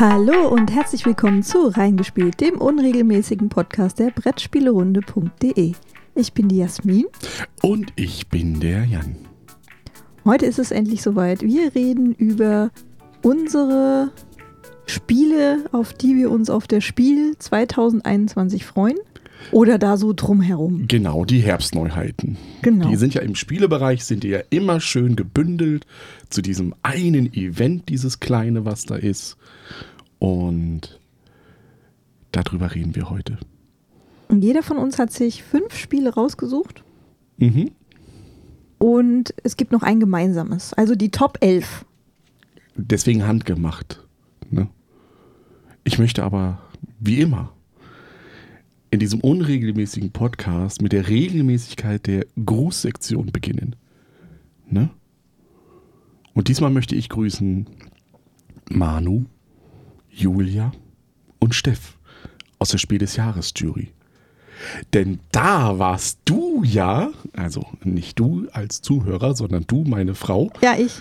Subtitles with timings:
[0.00, 5.74] Hallo und herzlich willkommen zu Reingespielt, dem unregelmäßigen Podcast der Brettspielerunde.de.
[6.14, 7.04] Ich bin die Jasmin.
[7.60, 9.16] Und ich bin der Jan.
[10.24, 11.42] Heute ist es endlich soweit.
[11.42, 12.70] Wir reden über
[13.22, 14.10] unsere
[14.86, 18.96] Spiele, auf die wir uns auf der Spiel 2021 freuen.
[19.52, 20.86] Oder da so drumherum.
[20.86, 22.36] Genau, die Herbstneuheiten.
[22.62, 22.88] Genau.
[22.88, 25.86] Die sind ja im Spielebereich, sind die ja immer schön gebündelt
[26.28, 29.36] zu diesem einen Event, dieses kleine, was da ist.
[30.20, 31.00] Und
[32.30, 33.38] darüber reden wir heute.
[34.28, 36.84] Und jeder von uns hat sich fünf Spiele rausgesucht.
[37.38, 37.72] Mhm.
[38.78, 40.72] Und es gibt noch ein gemeinsames.
[40.74, 41.84] Also die Top 11.
[42.76, 44.06] Deswegen handgemacht.
[44.50, 44.68] Ne?
[45.82, 46.62] Ich möchte aber,
[47.00, 47.52] wie immer,
[48.90, 53.74] in diesem unregelmäßigen Podcast mit der Regelmäßigkeit der Grußsektion beginnen.
[54.68, 54.90] Ne?
[56.34, 57.66] Und diesmal möchte ich grüßen
[58.70, 59.24] Manu,
[60.10, 60.72] Julia
[61.38, 61.96] und Steff
[62.58, 63.92] aus der Spiel des Jahres Jury.
[64.92, 70.74] Denn da warst du ja, also nicht du als Zuhörer, sondern du, meine Frau, Ja,
[70.78, 70.92] ich.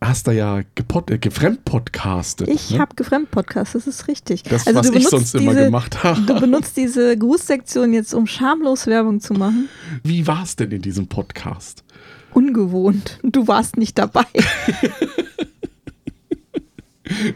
[0.00, 2.48] hast da ja gepod äh, gefremdpodcastet.
[2.48, 2.80] Ich ne?
[2.80, 4.42] habe gefremdpodcast, das ist richtig.
[4.42, 6.22] Das, also was du ich sonst immer diese- gemacht habe.
[6.22, 9.68] Du benutzt diese Grußsektion jetzt, um schamlos Werbung zu machen.
[10.02, 11.84] Wie war es denn in diesem Podcast?
[12.32, 13.20] Ungewohnt.
[13.22, 14.24] Du warst nicht dabei.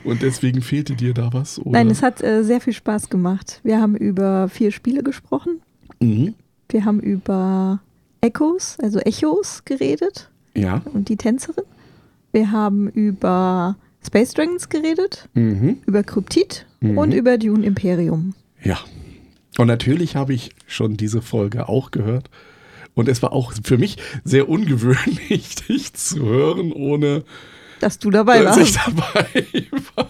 [0.05, 1.59] Und deswegen fehlte dir da was?
[1.59, 1.70] Oder?
[1.72, 3.61] Nein, es hat äh, sehr viel Spaß gemacht.
[3.64, 5.61] Wir haben über vier Spiele gesprochen.
[6.00, 6.34] Mhm.
[6.69, 7.81] Wir haben über
[8.20, 10.83] Echos, also Echos geredet Ja.
[10.92, 11.64] und die Tänzerin.
[12.33, 15.78] Wir haben über Space Dragons geredet, Mhm.
[15.86, 16.98] über Kryptid Mhm.
[16.98, 18.34] und über Dune Imperium.
[18.62, 18.78] Ja.
[19.58, 22.30] Und natürlich habe ich schon diese Folge auch gehört.
[22.95, 27.25] Und es war auch für mich sehr ungewöhnlich, dich zu hören, ohne
[27.81, 28.99] Dass du dabei dass ich warst.
[28.99, 29.47] dabei
[29.97, 30.09] war.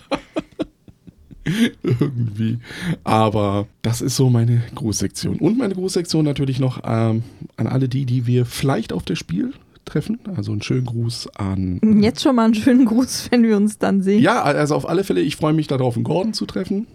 [1.82, 2.58] Irgendwie.
[3.04, 5.38] Aber das ist so meine Grußsektion.
[5.38, 7.22] Und meine Grußsektion natürlich noch ähm,
[7.56, 9.52] an alle die, die wir vielleicht auf das Spiel
[9.84, 10.18] treffen.
[10.36, 11.80] Also einen schönen Gruß an.
[12.02, 14.22] Jetzt schon mal einen schönen Gruß, wenn wir uns dann sehen.
[14.22, 16.86] Ja, also auf alle Fälle, ich freue mich darauf, einen Gordon zu treffen.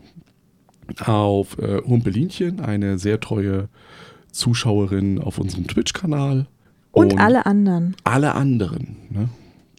[1.06, 3.70] Auf äh, Humpelinchen, eine sehr treue
[4.32, 6.48] Zuschauerin auf unserem Twitch-Kanal.
[6.92, 7.96] Und, alle anderen.
[8.04, 9.30] alle anderen, ne,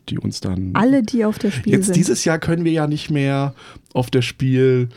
[0.08, 0.70] die uns dann.
[0.74, 1.96] Alle, die auf der Spiel Jetzt sind.
[1.96, 3.54] dieses Jahr können wir ja nicht mehr
[3.94, 4.88] auf das Spiel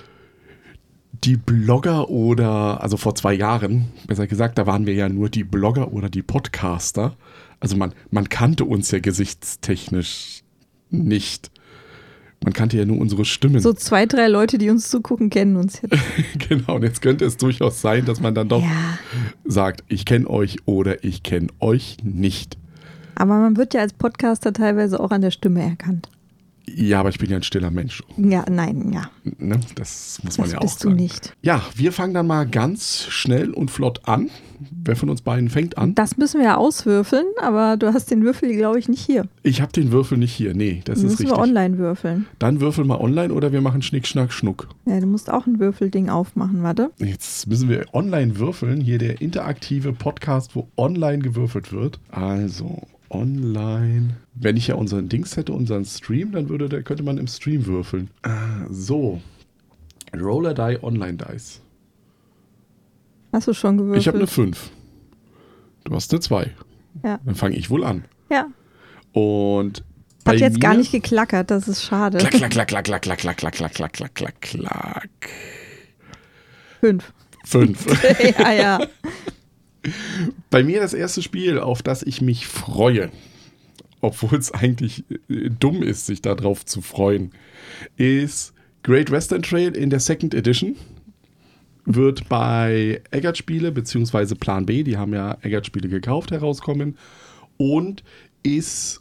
[1.24, 5.44] die Blogger oder, also vor zwei Jahren, besser gesagt, da waren wir ja nur die
[5.44, 7.16] Blogger oder die Podcaster.
[7.60, 10.42] Also man, man kannte uns ja gesichtstechnisch
[10.92, 11.52] nicht.
[12.44, 13.60] Man kannte ja nur unsere Stimmen.
[13.60, 15.98] so zwei, drei Leute, die uns zugucken, kennen uns jetzt.
[16.50, 19.00] genau, und jetzt könnte es durchaus sein, dass man dann doch Ja.
[19.46, 22.58] sagt, ich kenne euch oder ich kenne euch nicht.
[23.16, 26.10] Aber man wird ja als Podcaster teilweise auch an der Stimme erkannt.
[26.68, 28.02] Ja, aber ich bin ja ein stiller Mensch.
[28.18, 29.04] Ja, nein, ja.
[29.38, 29.60] Ne?
[29.76, 31.00] Das muss man Das ja auch bist du sagen.
[31.00, 31.36] nicht.
[31.44, 34.32] Ja, wir fangen dann mal ganz schnell und flott an.
[34.84, 35.94] Wer von uns beiden fängt an?
[35.94, 39.28] Das müssen wir ja auswürfeln, aber du hast den Würfel, glaube ich, nicht hier.
[39.44, 40.56] Ich habe den Würfel nicht hier.
[40.56, 41.38] Nee, das Den ist müssen richtig.
[41.38, 42.26] wir online würfeln.
[42.40, 44.68] Dann würfel mal online oder wir machen Schnick, Schnack, Schnuck.
[44.88, 46.90] Ja, du musst auch ein Würfelding aufmachen, warte.
[46.98, 48.82] Jetzt müssen wir online würfeln.
[48.82, 52.00] Hier der interaktive Podcast, wo online gewürfelt wird.
[52.10, 52.88] Also,
[53.20, 54.18] online.
[54.34, 57.66] Wenn ich ja unseren Dings hätte, unseren Stream, dann würde, da könnte man im Stream
[57.66, 58.10] würfeln.
[58.24, 59.22] Ah, so.
[60.16, 61.62] Roller Die Online Dice.
[63.34, 64.02] Hast du schon gewürfelt?
[64.02, 64.70] Ich habe eine 5.
[65.84, 66.52] Du hast eine 2.
[67.04, 67.20] Ja.
[67.26, 68.06] Dann fange ich wohl an.
[68.30, 68.48] ja.
[69.12, 69.84] Und
[70.26, 72.18] Hat jetzt gar nicht geklackert, das ist schade.
[72.18, 75.30] Klack, klack, klack, klack, klack, klack, klack, klack, klack, klack, klack, klack, klack.
[76.82, 77.14] Fünf.
[77.46, 77.86] Fünf.
[78.40, 78.80] ja, ja.
[80.50, 83.12] Bei mir das erste Spiel, auf das ich mich freue,
[84.02, 87.32] obwohl es eigentlich äh, dumm ist, sich darauf zu freuen,
[87.98, 88.54] ist
[88.84, 90.76] Great Western Trail in der Second Edition.
[91.86, 96.98] Wird bei Eggert Spiele beziehungsweise Plan B, die haben ja Eggert Spiele gekauft, herauskommen.
[97.58, 98.04] Und
[98.44, 99.00] ist,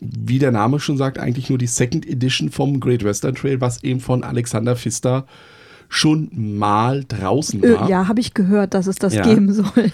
[0.00, 3.82] wie der Name schon sagt, eigentlich nur die Second Edition vom Great Western Trail, was
[3.82, 5.26] eben von Alexander Pfister
[5.88, 9.22] schon mal draußen war Äh, ja, habe ich gehört, dass es das Ja.
[9.22, 9.92] geben soll.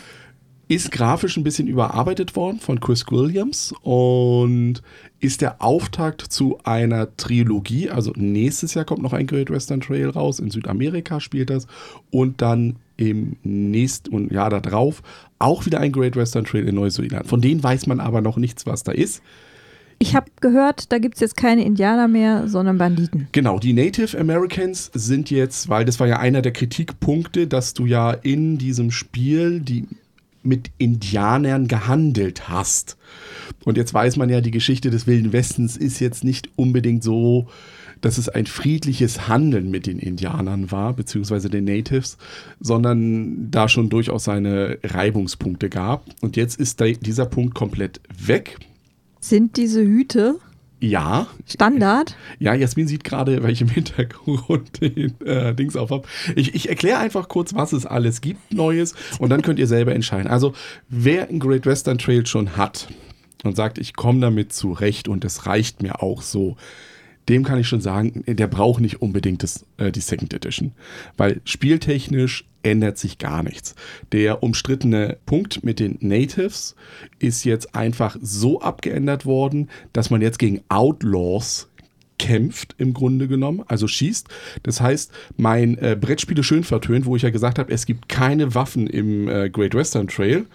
[0.68, 4.80] ist grafisch ein bisschen überarbeitet worden von Chris Williams und
[5.20, 7.90] ist der Auftakt zu einer Trilogie.
[7.90, 10.38] Also nächstes Jahr kommt noch ein Great Western Trail raus.
[10.40, 11.66] In Südamerika spielt das.
[12.10, 15.02] Und dann im nächsten Jahr darauf
[15.38, 17.26] auch wieder ein Great Western Trail in Neuseeland.
[17.26, 19.22] Von denen weiß man aber noch nichts, was da ist.
[20.02, 23.28] Ich habe gehört, da gibt es jetzt keine Indianer mehr, sondern Banditen.
[23.30, 27.86] Genau, die Native Americans sind jetzt, weil das war ja einer der Kritikpunkte, dass du
[27.86, 29.86] ja in diesem Spiel die
[30.42, 32.96] mit Indianern gehandelt hast.
[33.64, 37.46] Und jetzt weiß man ja, die Geschichte des Wilden Westens ist jetzt nicht unbedingt so
[38.00, 42.18] dass es ein friedliches Handeln mit den Indianern war, beziehungsweise den Natives,
[42.58, 46.06] sondern da schon durchaus seine Reibungspunkte gab.
[46.20, 48.58] Und jetzt ist dieser Punkt komplett weg.
[49.24, 50.34] Sind diese Hüte
[50.80, 52.16] Ja, Standard?
[52.40, 56.08] ja, Jasmin sieht gerade, weil ich im Hintergrund den äh, Dings auf habe.
[56.34, 59.94] Ich, ich erkläre einfach kurz, was es alles gibt Neues und dann könnt ihr selber
[59.94, 60.28] entscheiden.
[60.28, 60.54] Also,
[60.88, 62.88] wer einen Great Western Trail schon hat
[63.44, 66.56] und sagt, ich komme damit zurecht und es reicht mir auch so,
[67.28, 70.72] dem kann ich schon sagen, der braucht nicht unbedingt das, äh, die Second Edition.
[71.16, 73.74] Weil spieltechnisch ändert sich gar nichts.
[74.12, 76.76] Der umstrittene Punkt mit den Natives
[77.18, 81.68] ist jetzt einfach so abgeändert worden, dass man jetzt gegen Outlaws
[82.18, 84.28] kämpft im Grunde genommen, also schießt.
[84.62, 88.54] Das heißt, mein äh, Brettspiele schön vertönt, wo ich ja gesagt habe, es gibt keine
[88.54, 90.46] Waffen im äh, Great Western Trail,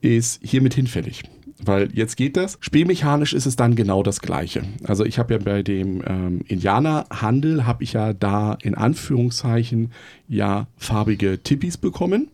[0.00, 1.22] ist hiermit hinfällig.
[1.66, 2.58] Weil jetzt geht das.
[2.60, 4.64] Spielmechanisch ist es dann genau das Gleiche.
[4.84, 9.92] Also ich habe ja bei dem ähm, Indianerhandel, habe ich ja da in Anführungszeichen
[10.28, 12.28] ja farbige Tippis bekommen.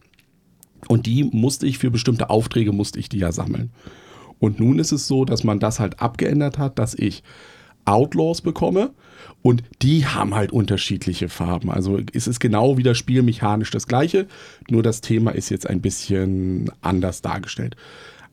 [0.89, 3.71] Und die musste ich für bestimmte Aufträge, musste ich die ja sammeln.
[4.39, 7.23] Und nun ist es so, dass man das halt abgeändert hat, dass ich
[7.85, 8.91] Outlaws bekomme
[9.43, 11.71] und die haben halt unterschiedliche Farben.
[11.71, 14.27] Also es ist genau wieder spielmechanisch das gleiche,
[14.69, 17.77] nur das Thema ist jetzt ein bisschen anders dargestellt.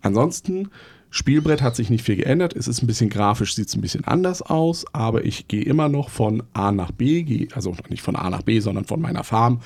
[0.01, 0.69] Ansonsten,
[1.09, 2.55] Spielbrett hat sich nicht viel geändert.
[2.55, 5.89] Es ist ein bisschen grafisch, sieht es ein bisschen anders aus, aber ich gehe immer
[5.89, 9.61] noch von A nach B, also nicht von A nach B, sondern von meiner Farm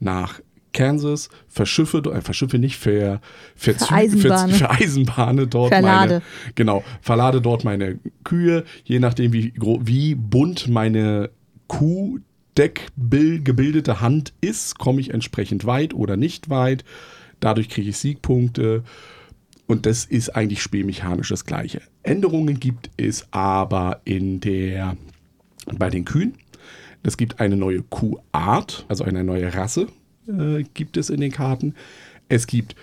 [0.00, 0.40] nach
[0.72, 3.20] Kansas, verschiffe, äh, verschiffe nicht, ver,
[3.56, 4.54] verzü- Vereisenbahne.
[4.54, 6.14] ver, vereisenbahne dort Verlade.
[6.14, 6.22] meine,
[6.56, 9.52] genau, verlade dort meine Kühe, je nachdem wie,
[9.82, 11.30] wie bunt meine
[11.68, 16.84] Kuhdeckgebildete Hand ist, komme ich entsprechend weit oder nicht weit.
[17.40, 18.82] Dadurch kriege ich Siegpunkte.
[19.66, 21.80] Und das ist eigentlich spielmechanisch das Gleiche.
[22.02, 24.96] Änderungen gibt es aber in der,
[25.78, 26.34] bei den Kühen.
[27.02, 29.88] Es gibt eine neue Kuhart, also eine neue Rasse
[30.28, 31.74] äh, gibt es in den Karten.
[32.28, 32.74] Es gibt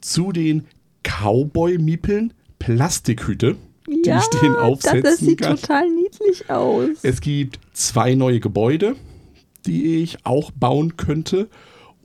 [0.00, 0.66] zu den
[1.02, 3.56] Cowboy-Miepeln Plastikhüte,
[3.86, 5.56] die ja, ich den das, aufsetzen das sieht kann.
[5.56, 6.88] total niedlich aus.
[7.02, 8.96] Es gibt zwei neue Gebäude,
[9.66, 11.48] die ich auch bauen könnte.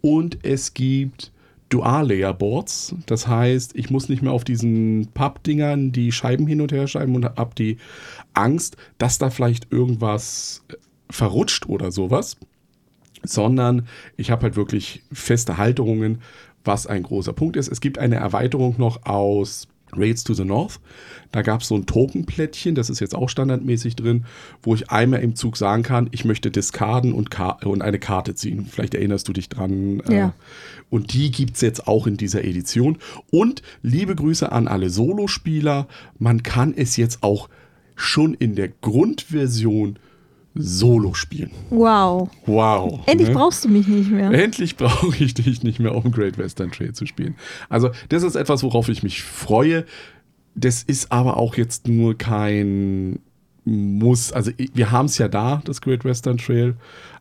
[0.01, 1.31] Und es gibt
[1.69, 2.95] Dual-Layer-Boards.
[3.05, 7.15] Das heißt, ich muss nicht mehr auf diesen Pappdingern die Scheiben hin und her schreiben
[7.15, 7.77] und habe die
[8.33, 10.63] Angst, dass da vielleicht irgendwas
[11.09, 12.37] verrutscht oder sowas.
[13.23, 16.21] Sondern ich habe halt wirklich feste Halterungen,
[16.63, 17.71] was ein großer Punkt ist.
[17.71, 20.79] Es gibt eine Erweiterung noch aus Raids to the North.
[21.31, 24.25] Da gab es so ein Tokenplättchen, das ist jetzt auch standardmäßig drin,
[24.61, 28.35] wo ich einmal im Zug sagen kann, ich möchte diskarden und, Ka und eine Karte
[28.35, 28.67] ziehen.
[28.69, 30.01] Vielleicht erinnerst du dich dran.
[30.09, 30.27] Ja.
[30.27, 30.31] Äh,
[30.89, 32.97] und die gibt es jetzt auch in dieser Edition.
[33.31, 35.87] Und liebe Grüße an alle Solospieler.
[36.19, 37.49] Man kann es jetzt auch
[37.95, 39.97] schon in der Grundversion
[40.55, 41.51] solo spielen.
[41.69, 42.29] Wow.
[42.45, 43.01] Wow.
[43.05, 43.35] Endlich ne?
[43.35, 44.31] brauchst du mich nicht mehr.
[44.31, 47.35] Endlich brauche ich dich nicht mehr, um Great Western Trail zu spielen.
[47.69, 49.85] Also, das ist etwas, worauf ich mich freue.
[50.55, 53.19] Das ist aber auch jetzt nur kein
[53.65, 54.31] Muss.
[54.31, 56.75] Also, wir haben es ja da, das Great Western Trail.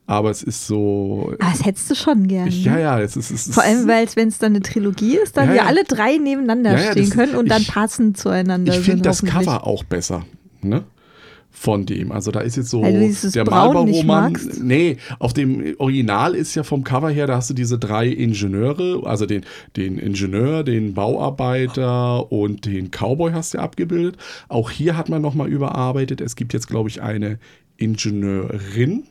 [0.06, 1.32] Aber es ist so.
[1.40, 2.46] Ah, das hättest du schon gern.
[2.48, 3.30] Ich, ja, ja, es ist.
[3.30, 5.66] Es ist Vor allem, weil wenn es dann eine Trilogie ist, dann Ja, wir ja.
[5.66, 8.84] alle drei nebeneinander Ja, stehen können und dann ich- passend zueinander ich sind.
[8.84, 9.22] finde das.
[9.24, 10.26] Cover auch besser.
[10.60, 10.84] Ne?
[11.56, 12.10] Von dem.
[12.10, 14.36] Also da ist jetzt so dieses der Marlboro-Mann.
[14.60, 19.06] Nee, auf dem Original ist ja vom Cover her, da hast du diese drei Ingenieure,
[19.06, 19.44] also den,
[19.76, 24.16] den Ingenieur, den Bauarbeiter und den Cowboy hast du abgebildet.
[24.48, 26.20] Auch hier hat man nochmal überarbeitet.
[26.20, 27.38] Es gibt jetzt, glaube ich, eine
[27.76, 29.04] Ingenieurin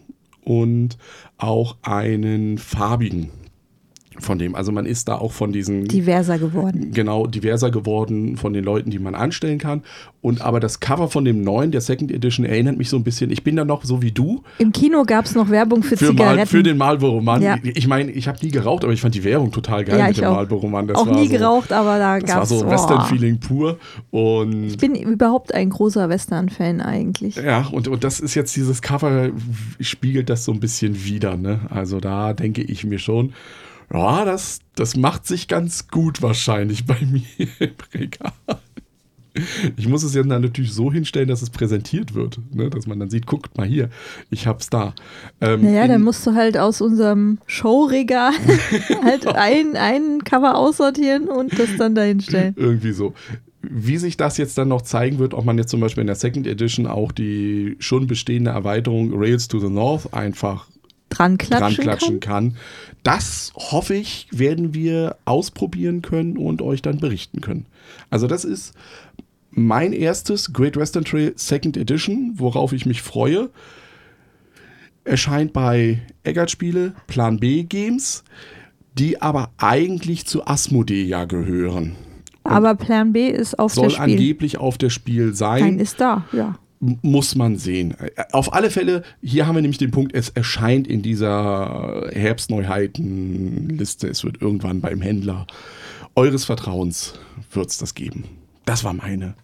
[0.44, 0.98] und
[1.38, 3.30] auch einen farbigen
[4.20, 4.56] von dem.
[4.56, 6.92] Also man ist da auch von diesen diverser geworden.
[6.94, 9.82] genau diverser geworden von den Leuten, die man anstellen kann.
[10.22, 13.30] Und aber das Cover von dem neuen, der Second Edition, erinnert mich so ein bisschen.
[13.32, 16.08] Ich bin da noch so wie du Im Kino gab es noch Werbung für, für,
[16.08, 16.38] Zigaretten.
[16.38, 17.42] Mal, für den Marlboro Mann.
[17.42, 17.58] Ja.
[17.64, 20.18] Ich meine, ich habe nie geraucht, aber ich fand die Werbung total geil Ja, mit
[20.18, 20.36] dem auch.
[20.36, 20.88] Marlboro Mann.
[20.88, 22.50] Das auch war nie so, geraucht, aber da Das war gab es.
[22.50, 23.78] so Western-Feeling pur.
[24.12, 27.36] Und Ich bin überhaupt ein großer Western-Fan eigentlich.
[27.36, 29.30] ja, und, und das ist jetzt dieses Cover,
[29.80, 31.36] spiegelt das so ein bisschen wider.
[31.36, 31.60] Ne?
[31.70, 33.34] Also da denke ich mir schon,
[33.94, 38.34] ja, das, das macht sich ganz gut wahrscheinlich bei mir im Regal.
[39.78, 42.70] Ich muss es jetzt natürlich so hinstellen, dass es präsentiert wird, ne?
[42.70, 43.90] dass man dann sieht, guckt mal hier,
[44.30, 44.94] ich hab's da.
[45.42, 48.34] Ähm, Naja, dann musst du halt aus unserem Showregal
[49.04, 52.54] halt ein, ein Cover aussortieren und das dann dahin stellen.
[52.58, 53.16] Irgendwie so.
[53.62, 56.16] Wie sich das jetzt dann noch zeigen wird, ob man jetzt zum Beispiel in der
[56.16, 60.68] Second Edition auch die schon bestehende Erweiterung Rails to the North einfach
[61.16, 62.50] Dran dran klatschen, klatschen kann.
[62.54, 62.58] kann.
[63.04, 67.66] Das hoffe ich, werden wir ausprobieren können und euch dann berichten können.
[68.10, 68.74] Also das ist
[69.52, 73.50] mein erstes Great Western Trail Second Edition, worauf ich mich freue.
[75.06, 78.24] erscheint bei Eggert Spiele, Plan B Games,
[78.98, 81.96] die aber eigentlich zu Asmodee ja gehören.
[82.46, 84.04] Aber Plan B ist auf Soll der Spiel.
[84.04, 85.62] angeblich auf der Spiel sein.
[85.62, 86.58] Nein, ist da, ja.
[87.02, 87.96] Muss man sehen.
[87.98, 94.08] Äh, Auf alle Fälle, hier haben wir nämlich den Punkt, es erscheint in dieser Herbstneuheitenliste.
[94.08, 95.48] Es wird irgendwann beim Händler
[96.16, 97.14] eures Vertrauens
[97.52, 98.26] wird es das geben.
[98.66, 99.36] Das war meine.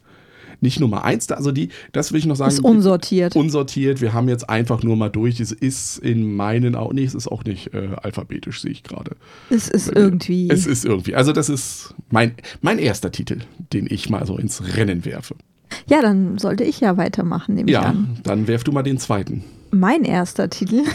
[0.62, 2.52] Nicht Nummer eins, also die, das will ich noch sagen.
[2.52, 3.36] Ist unsortiert.
[3.36, 4.02] Unsortiert.
[4.02, 5.40] Wir haben jetzt einfach nur mal durch.
[5.40, 9.16] Es ist in meinen Augen, nee, es ist auch nicht äh, alphabetisch, sehe ich gerade.
[9.50, 10.50] Es ist irgendwie.
[10.50, 11.16] Es ist irgendwie.
[11.16, 13.40] Also, das ist mein, mein erster Titel,
[13.72, 15.36] den ich mal so ins Rennen werfe.
[15.90, 18.18] Ja, dann sollte ich ja weitermachen, nehme ich Ja, an.
[18.24, 19.44] dann werf du mal den zweiten.
[19.72, 20.84] Mein erster Titel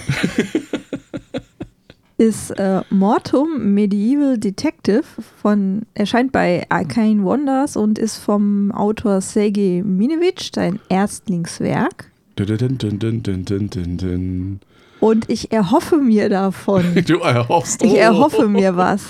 [2.16, 5.02] ist äh, Mortum Medieval Detective
[5.40, 12.10] von erscheint bei Arcane Wonders und ist vom Autor Sergej Minevich, sein Erstlingswerk.
[12.36, 14.60] Dun, dun, dun.
[15.00, 17.82] Und ich erhoffe mir davon, Du erhoffst.
[17.82, 17.96] ich oh.
[17.96, 19.02] erhoffe mir was,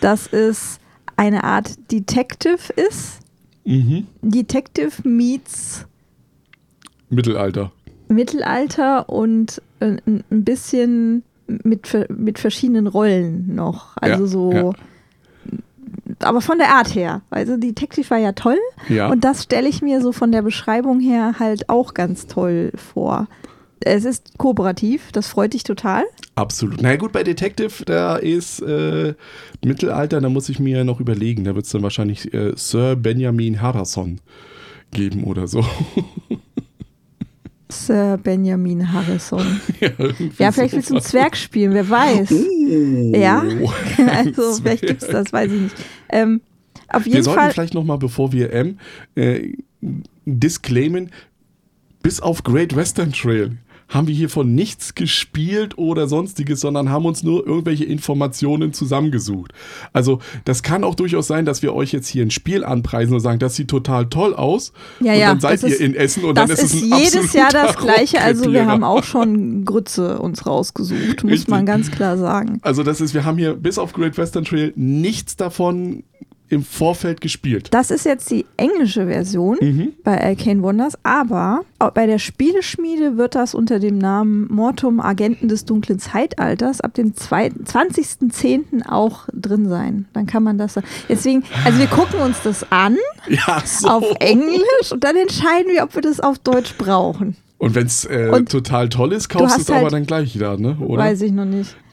[0.00, 0.78] dass es
[1.16, 3.18] eine Art Detective ist.
[3.64, 4.06] Mhm.
[4.22, 5.86] Detective meets
[7.10, 7.72] Mittelalter.
[8.08, 13.96] Mittelalter und äh, ein bisschen mit, mit verschiedenen Rollen noch.
[13.96, 14.52] Also Ja, so.
[14.52, 14.72] ja.
[16.20, 17.22] Aber von der Art her.
[17.30, 18.58] Also Detective war ja toll.
[18.88, 19.10] Ja.
[19.10, 23.26] Und das stelle ich mir so von der Beschreibung her halt auch ganz toll vor.
[23.80, 26.04] Es ist kooperativ, das freut dich total.
[26.36, 26.80] Absolut.
[26.80, 29.14] Na gut, bei Detective, da ist äh,
[29.64, 31.44] Mittelalter, da muss ich mir noch überlegen.
[31.44, 34.20] Da wird es dann wahrscheinlich äh, Sir Benjamin Harrison
[34.90, 35.64] geben oder so.
[37.70, 39.60] Sir Benjamin Harrison.
[39.80, 39.90] ja,
[40.38, 41.04] Ja, vielleicht willst du einen sowas.
[41.10, 42.30] Zwerg spielen, wer weiß.
[42.32, 43.16] Oh.
[43.16, 43.42] Ja,
[44.14, 45.76] also vielleicht gibt es das, weiß ich nicht.
[46.10, 46.40] Ähm,
[46.88, 47.52] auf Wir jeden sollten Fall.
[47.52, 48.78] vielleicht noch mal, bevor wir M,
[49.16, 49.52] äh,
[50.24, 51.10] disclaimen,
[52.02, 53.56] bis auf Great Western Trail
[53.94, 59.52] haben wir hiervon nichts gespielt oder sonstiges, sondern haben uns nur irgendwelche Informationen zusammengesucht.
[59.92, 63.20] Also das kann auch durchaus sein, dass wir euch jetzt hier ein Spiel anpreisen und
[63.20, 64.72] sagen, das sieht total toll aus.
[65.00, 66.74] Ja, und ja, dann seid das ihr ist- in Essen und das dann ist, ist
[66.74, 68.20] es ein jedes Jahr das gleiche.
[68.20, 71.48] Also wir haben auch schon Grütze uns rausgesucht, muss Richtig.
[71.48, 72.58] man ganz klar sagen.
[72.62, 76.02] Also das ist, wir haben hier bis auf Great Western Trail nichts davon
[76.54, 77.68] im Vorfeld gespielt.
[77.72, 79.92] Das ist jetzt die englische Version Mhm.
[80.04, 81.62] bei Arcane Wonders, aber
[81.94, 87.14] bei der Spieleschmiede wird das unter dem Namen Mortum Agenten des dunklen Zeitalters ab dem
[87.14, 88.82] zwei- 20.10.
[88.88, 90.06] auch drin sein.
[90.12, 90.78] Dann kann man das.
[91.08, 92.96] Deswegen, also wir gucken uns das an
[93.28, 93.88] Ja, so.
[93.88, 97.36] auf Englisch und dann entscheiden wir, ob wir das auf Deutsch brauchen.
[97.58, 100.56] Und wenn es äh, total toll ist, kaufst du es aber halt- dann gleich da,
[100.56, 100.76] ne?
[100.80, 101.02] Oder?
[101.02, 101.74] Weiß ich noch nicht.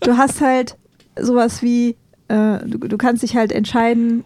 [0.00, 0.76] Du hast halt
[1.20, 1.96] sowas wie,
[2.28, 4.24] äh, du, du kannst dich halt entscheiden,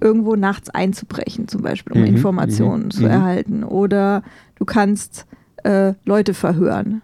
[0.00, 3.08] irgendwo nachts einzubrechen, zum Beispiel, um Mhm, Informationen mhm, zu mhm.
[3.10, 3.64] erhalten.
[3.64, 4.22] Oder
[4.56, 5.26] du kannst
[5.64, 7.02] äh, Leute verhören.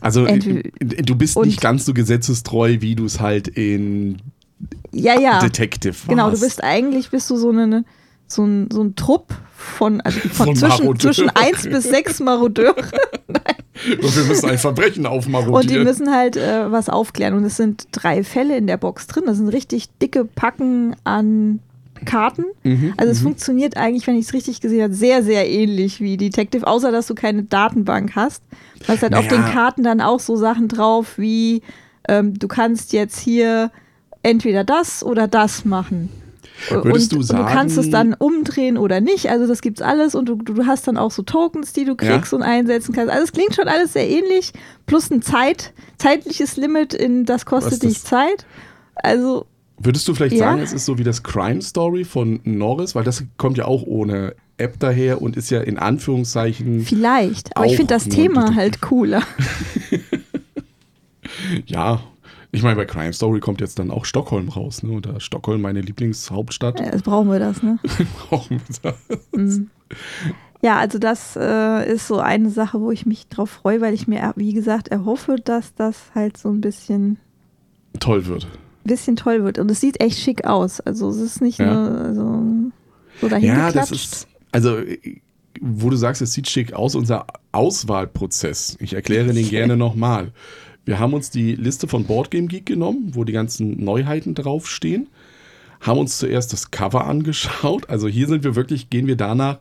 [0.00, 4.18] Also äh, Entweder- du bist und- nicht ganz so gesetzestreu, wie du es halt in
[4.92, 5.38] Ja, ja.
[5.38, 6.08] Detective warst.
[6.08, 7.84] Genau, du bist eigentlich bist du so eine
[8.30, 12.74] so ein, so ein Trupp von, also von, Von zwischen, zwischen eins bis sechs Marodeure
[14.02, 15.54] Und wir müssen ein Verbrechen aufmarodieren.
[15.54, 17.34] und die müssen halt äh, was aufklären.
[17.34, 19.24] Und es sind drei Fälle in der Box drin.
[19.26, 21.60] Das sind richtig dicke Packen an
[22.04, 22.44] Karten.
[22.62, 26.16] Mhm, Also es funktioniert eigentlich, wenn ich es richtig gesehen habe, sehr, sehr ähnlich wie
[26.18, 28.42] Detective, außer dass du keine Datenbank hast.
[28.80, 29.42] Du hast halt auf Naja.
[29.42, 31.62] den Karten dann auch so Sachen drauf wie
[32.08, 33.70] ähm, du kannst jetzt hier
[34.22, 36.10] entweder das oder das machen.
[36.68, 39.30] Würdest und, du sagen- du kannst es dann umdrehen oder nicht.
[39.30, 42.32] Also das gibt's alles und du, du hast dann auch so Tokens, die du kriegst
[42.32, 42.38] Ja.
[42.38, 43.10] und einsetzen kannst.
[43.10, 44.52] Also es klingt schon alles sehr ähnlich.
[44.86, 48.46] Plus ein Zeit, zeitliches Limit in das kostet dich Zeit.
[48.94, 49.46] Also
[49.82, 50.50] Würdest du vielleicht Ja.
[50.50, 53.82] sagen, es ist so wie das Crime Story von Norris, weil das kommt ja auch
[53.84, 57.56] ohne App daher und ist ja in Anführungszeichen, vielleicht.
[57.56, 59.22] Aber ich finde das Thema halt cooler.
[61.66, 62.00] ja,
[62.52, 64.92] ich meine, bei Crime Story kommt jetzt dann auch Stockholm raus, ne?
[64.92, 66.80] Oder Stockholm, meine Lieblingshauptstadt.
[66.80, 67.78] Ja, Jetzt brauchen wir das, ne?
[68.28, 68.94] Brauchen wir das.
[69.32, 69.70] Mhm.
[70.62, 74.06] Ja, also das äh, ist so eine Sache, wo ich mich drauf freue, weil ich
[74.08, 77.18] mir, wie gesagt, erhoffe, dass das halt so ein bisschen,
[77.98, 78.46] Toll wird.
[78.84, 79.58] bisschen toll wird.
[79.58, 80.80] Und es sieht echt schick aus.
[80.80, 81.72] Also es ist nicht Ja.
[81.72, 82.44] nur also,
[83.20, 83.92] so dahin Ja, das geklatscht.
[83.92, 84.78] ist, also,
[85.62, 88.76] wo du sagst, es sieht schick aus, unser Auswahlprozess.
[88.80, 90.32] Ich erkläre den gerne nochmal.
[90.90, 95.06] Wir haben uns die Liste von Boardgame Geek genommen, wo die ganzen Neuheiten draufstehen,
[95.80, 97.88] haben uns zuerst das Cover angeschaut.
[97.88, 99.60] Also hier sind wir wirklich, gehen wir danach,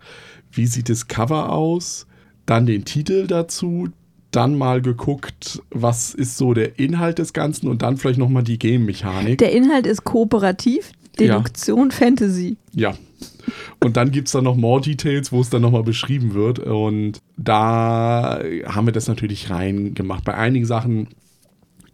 [0.52, 2.08] wie sieht das Cover aus,
[2.48, 3.90] dann den Titel dazu,
[4.32, 8.58] dann mal geguckt, was ist so der Inhalt des Ganzen und dann vielleicht nochmal die
[8.58, 9.38] Game-Mechanik.
[9.38, 11.28] Der Inhalt ist kooperativ, Ja.
[11.28, 12.58] Deduktion, Fantasy.
[12.74, 12.96] Ja.
[13.80, 16.60] Und dann gibt es dann noch more Details, wo es dann nochmal beschrieben wird.
[16.60, 20.24] Und da haben wir das natürlich reingemacht.
[20.24, 21.08] Bei einigen Sachen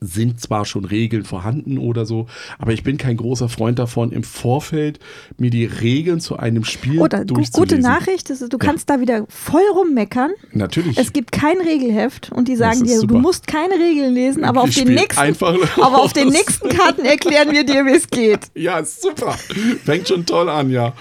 [0.05, 4.23] sind zwar schon Regeln vorhanden oder so, aber ich bin kein großer Freund davon, im
[4.23, 4.99] Vorfeld
[5.37, 7.77] mir die Regeln zu einem Spiel Oder durchzulesen.
[7.77, 10.31] gute Nachricht, du kannst da wieder voll rummeckern.
[10.53, 10.97] Natürlich.
[10.97, 13.13] Es gibt kein Regelheft und die sagen dir, super.
[13.13, 15.19] du musst keine Regeln lesen, aber auf den nächsten,
[15.81, 18.39] aber auf den nächsten Karten erklären wir dir, wie es geht.
[18.53, 19.31] ja, super.
[19.83, 20.93] Fängt schon toll an, ja.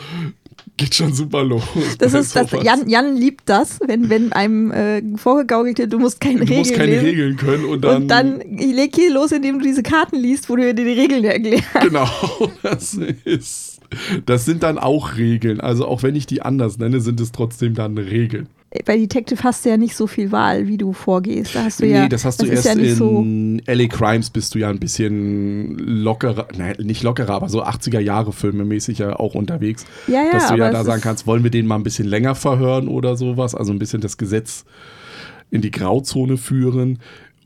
[0.77, 1.63] Geht schon super los.
[1.99, 2.51] Das ist das.
[2.51, 6.59] Jan, Jan liebt das, wenn, wenn einem äh, vorgegaukelt wird, du musst keine du Regeln
[6.59, 7.05] musst keine lesen.
[7.07, 8.03] Regeln können und dann.
[8.03, 11.25] und dann leg hier los, indem du diese Karten liest, wo du dir die Regeln
[11.25, 11.65] erklärst.
[11.81, 12.09] Genau,
[12.63, 13.81] das ist.
[14.27, 15.61] Das sind dann auch Regeln.
[15.61, 18.49] Also auch wenn ich die anders nenne, sind es trotzdem dann Regeln.
[18.85, 21.55] Bei Detective hast du ja nicht so viel Wahl, wie du vorgehst.
[21.55, 23.21] Da hast du ja, nee, das hast du ist erst ja nicht so.
[23.21, 28.01] in LA Crimes bist du ja ein bisschen lockerer, nein, nicht lockerer, aber so 80er
[28.01, 29.85] Jahre Filme mäßig ja auch unterwegs.
[30.09, 32.35] Ja, ja, dass du ja da sagen kannst, wollen wir den mal ein bisschen länger
[32.35, 34.65] verhören oder sowas, also ein bisschen das Gesetz
[35.53, 36.99] in die Grauzone führen.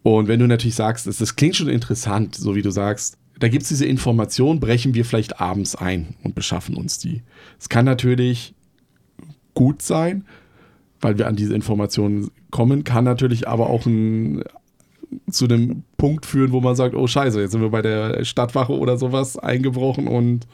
[0.02, 3.48] Und wenn du natürlich sagst, das, das klingt schon interessant, so wie du sagst, da
[3.48, 7.22] gibt es diese Information, brechen wir vielleicht abends ein und beschaffen uns die.
[7.60, 8.54] Es kann natürlich
[9.54, 10.24] gut sein,
[11.00, 14.42] weil wir an diese Informationen kommen, kann natürlich aber auch ein,
[15.30, 18.72] zu einem Punkt führen, wo man sagt, oh scheiße, jetzt sind wir bei der Stadtwache
[18.76, 20.46] oder sowas eingebrochen und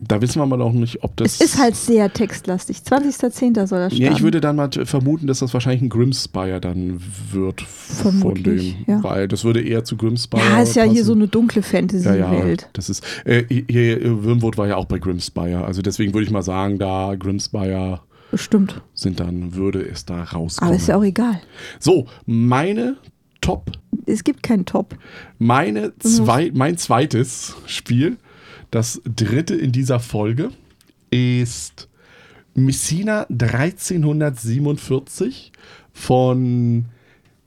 [0.00, 1.34] Da wissen wir mal noch nicht, ob das.
[1.34, 2.78] Es ist halt sehr textlastig.
[2.78, 3.66] 20.10.
[3.66, 4.02] soll das starten.
[4.02, 8.84] Ja, ich würde dann mal vermuten, dass das wahrscheinlich ein Grimmspire dann wird Vermutlich, von
[8.84, 9.04] dem, ja.
[9.04, 11.70] weil das würde eher zu Grimmspire Ja, ist ja hier so eine dunkle ja, ja,
[11.70, 12.68] Fantasy-Welt.
[12.72, 16.42] das ist äh, hier Wormwood war ja auch bei Grimmspire, also deswegen würde ich mal
[16.42, 18.82] sagen, da Grimmspire Bestimmt.
[18.94, 20.68] sind dann würde es da rauskommen.
[20.70, 21.40] Aber ist ja auch egal.
[21.78, 22.96] so, meine
[23.40, 23.70] Top
[24.06, 24.96] Es gibt keinen Top.
[25.38, 28.16] meine zwei, mein zweites Spiel,
[28.74, 30.50] das dritte in dieser Folge,
[31.10, 31.88] ist
[32.54, 35.52] Messina 1347
[35.92, 36.86] von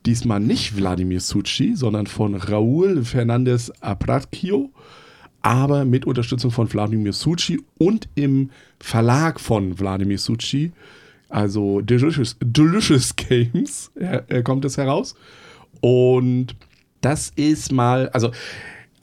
[0.05, 4.71] diesmal nicht Wladimir Succi, sondern von Raúl Fernández Apratio,
[5.41, 10.71] aber mit Unterstützung von Wladimir Succi und im Verlag von Wladimir Succi,
[11.27, 15.13] also Delicious, Delicious Games, äh, kommt es heraus.
[15.81, 16.55] Und
[17.01, 18.31] das ist mal, also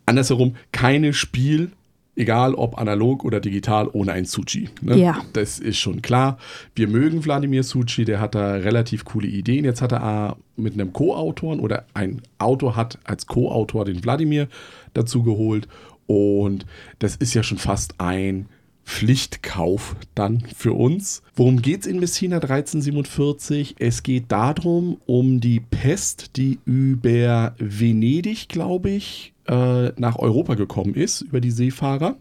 [0.06, 1.70] andersherum, keine Spiel,
[2.16, 4.68] egal ob analog oder digital, ohne ein Suchi.
[4.80, 4.98] Ne?
[4.98, 5.20] Ja.
[5.32, 6.38] Das ist schon klar.
[6.74, 9.64] Wir mögen Wladimir Suchi, der hat da relativ coole Ideen.
[9.64, 14.48] Jetzt hat er mit einem Co-Autoren oder ein Autor hat als Co-Autor den Wladimir
[14.92, 15.68] dazu geholt.
[16.06, 16.66] Und
[16.98, 18.46] das ist ja schon fast ein
[18.84, 21.22] Pflichtkauf dann für uns.
[21.34, 23.76] Worum geht es in Messina 1347?
[23.78, 30.94] Es geht darum, um die Pest, die über Venedig, glaube ich, äh, nach Europa gekommen
[30.94, 32.16] ist, über die Seefahrer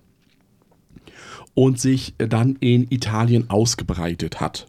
[1.53, 4.67] und sich dann in Italien ausgebreitet hat.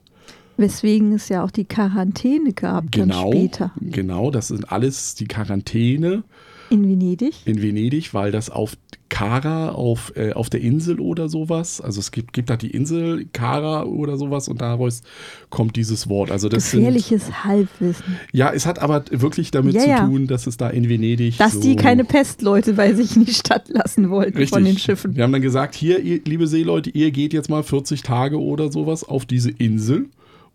[0.56, 5.26] Weswegen es ja auch die Quarantäne gab Genau, dann später genau, das sind alles die
[5.26, 6.22] Quarantäne
[6.70, 7.34] in Venedig.
[7.44, 8.76] in Venedig, weil das auf
[9.10, 13.26] Kara, auf, äh, auf der Insel oder sowas, also es gibt, gibt da die Insel
[13.32, 15.02] Kara oder sowas und daraus
[15.50, 16.32] kommt dieses Wort.
[16.32, 18.18] Also das sind, Gefährliches Halbwissen.
[18.32, 20.06] ja, es hat aber wirklich damit Ja, zu ja.
[20.06, 23.34] tun, dass es da in Venedig Dass so die keine Pestleute bei sich in die
[23.34, 24.50] Stadt lassen wollten Richtig.
[24.50, 25.14] von den Schiffen.
[25.14, 28.72] Wir haben dann gesagt, hier, ihr, liebe Seeleute, ihr geht jetzt mal 40 Tage oder
[28.72, 30.06] sowas auf diese Insel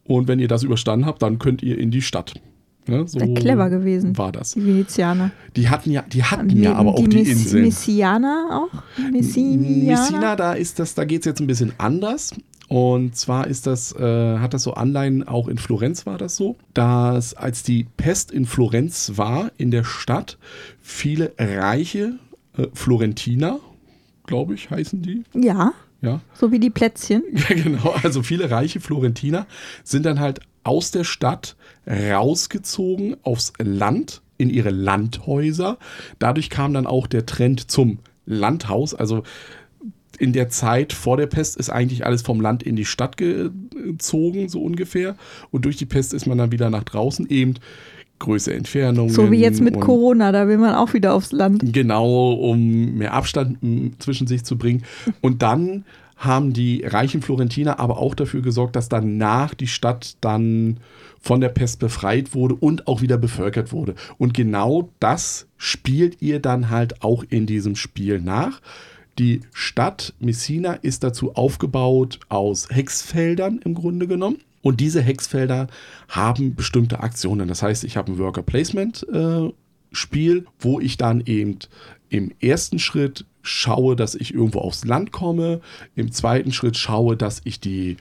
[0.04, 2.34] und wenn ihr das überstanden habt, dann könnt ihr in die Stadt.
[2.89, 4.17] Ne, so clever gewesen.
[4.17, 4.52] War das.
[4.54, 5.32] Die Venezianer.
[5.56, 7.63] Die hatten ja, die hatten Die- ja aber auch die, Inseln.
[7.65, 8.84] Messianer auch?
[9.12, 10.02] Messinianer?
[10.02, 12.34] Messina, da ist das, da geht es jetzt ein bisschen anders.
[12.67, 16.56] Und zwar ist das, äh, hat das so Anleihen, auch in Florenz war das so,
[16.75, 20.38] dass als die Pest in Florenz war, in der Stadt,
[20.80, 22.13] viele reiche
[22.58, 23.60] äh, Florentiner,
[24.28, 27.23] glaube ich, heißen die, Ja, ja, so wie die Plätzchen.
[27.34, 27.95] ja, genau.
[28.04, 29.47] Also viele reiche Florentiner
[29.84, 31.56] sind dann halt aus der Stadt
[31.88, 35.78] rausgezogen aufs Land in ihre Landhäuser.
[36.18, 38.94] Dadurch kam dann auch der Trend zum Landhaus.
[38.94, 39.24] Also
[40.18, 44.50] in der Zeit vor der Pest ist eigentlich alles vom Land in die Stadt gezogen,
[44.50, 45.15] so ungefähr.
[45.52, 47.56] Und durch die Pest ist man dann wieder nach draußen eben
[48.20, 49.13] größere Entfernungen.
[49.13, 51.74] So wie jetzt mit Corona, da will man auch wieder aufs Land.
[51.74, 53.58] Genau, um mehr Abstand
[54.00, 54.84] zwischen sich zu bringen.
[55.22, 55.86] Und dann
[56.18, 60.78] haben die reichen Florentiner aber auch dafür gesorgt, dass danach die Stadt dann
[61.19, 63.95] von der Pest befreit wurde und auch wieder bevölkert wurde.
[64.17, 68.62] Und genau das spielt ihr dann halt auch in diesem Spiel nach.
[69.17, 74.38] Die Stadt Messina ist dazu aufgebaut aus Hexfeldern im Grunde genommen.
[74.62, 75.67] Und diese Hexfelder
[76.08, 77.47] haben bestimmte Aktionen.
[77.47, 79.51] Das heißt, ich habe ein Worker Placement äh,
[79.91, 81.60] Spiel, wo ich dann eben
[82.10, 85.62] im ersten Schritt schaue, dass ich irgendwo aufs Land komme.
[85.95, 87.97] Im zweiten Schritt schaue, dass ich die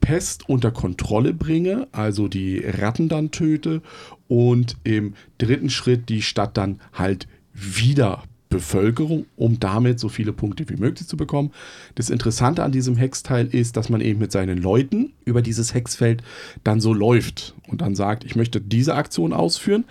[0.00, 3.82] Pest unter Kontrolle bringe, also die Ratten dann töte.
[4.28, 10.68] Und im dritten Schritt die Stadt dann halt wieder Bevölkerung, um damit so viele Punkte
[10.68, 11.52] wie möglich zu bekommen.
[11.94, 16.22] Das Interessante an diesem Hexteil ist, dass man eben mit seinen Leuten über dieses Hexfeld
[16.64, 19.84] dann so läuft und dann sagt, ich möchte diese Aktion ausführen.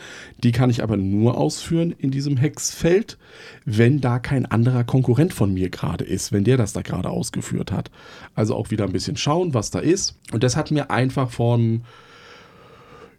[0.43, 3.17] Die kann ich aber nur ausführen in diesem Hexfeld,
[3.63, 7.71] wenn da kein anderer Konkurrent von mir gerade ist, wenn der das da gerade ausgeführt
[7.71, 7.89] hat.
[8.35, 10.17] Also auch wieder ein bisschen schauen, was da ist.
[10.33, 11.81] Und das hat mir einfach von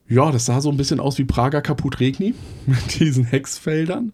[0.06, 2.34] ja, das sah so ein bisschen aus wie Prager Kaput Regni
[2.66, 4.12] mit diesen Hexfeldern.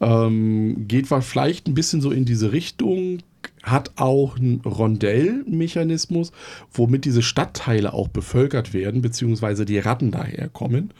[0.00, 3.18] Ähm, geht vielleicht ein bisschen so in diese Richtung,
[3.62, 6.32] hat auch einen Rondellmechanismus,
[6.72, 10.92] womit diese Stadtteile auch bevölkert werden, beziehungsweise die Ratten daherkommen.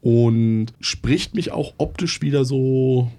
[0.00, 3.10] Und spricht mich auch optisch wieder so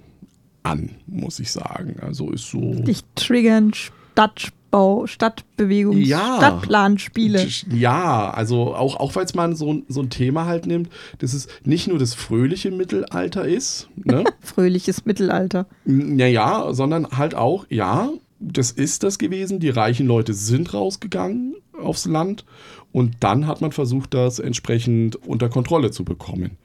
[0.63, 1.97] an, muss ich sagen.
[2.01, 2.75] Also ist so.
[2.75, 7.47] Dich triggern Stadt Stadtbau, Stadtbewegung, ja, Stadtplanspiele.
[7.71, 11.47] Ja, also auch, auch weil es mal so, so ein Thema halt nimmt, dass es
[11.63, 13.87] nicht nur das fröhliche Mittelalter ist.
[13.95, 14.25] Ne?
[14.41, 15.67] Fröhliches Mittelalter.
[15.85, 19.59] Naja, sondern halt auch, ja, das ist das gewesen.
[19.59, 22.43] Die reichen Leute sind rausgegangen aufs Land
[22.91, 26.57] und dann hat man versucht, das entsprechend unter Kontrolle zu bekommen.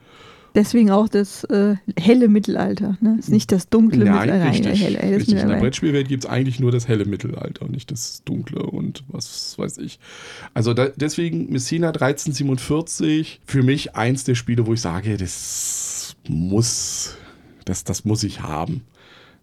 [0.54, 2.96] Deswegen auch das äh, helle Mittelalter.
[3.00, 3.16] Ne?
[3.18, 4.50] Ist nicht das dunkle Nein, Mittelalter.
[4.50, 5.40] Richtig, Nein, helle, helle richtig.
[5.40, 9.04] In der Brettspielwelt gibt es eigentlich nur das helle Mittelalter und nicht das dunkle und
[9.08, 9.98] was weiß ich.
[10.52, 17.16] Also da, deswegen Messina 1347 für mich eins der Spiele, wo ich sage, das muss,
[17.64, 18.82] das, das muss ich haben.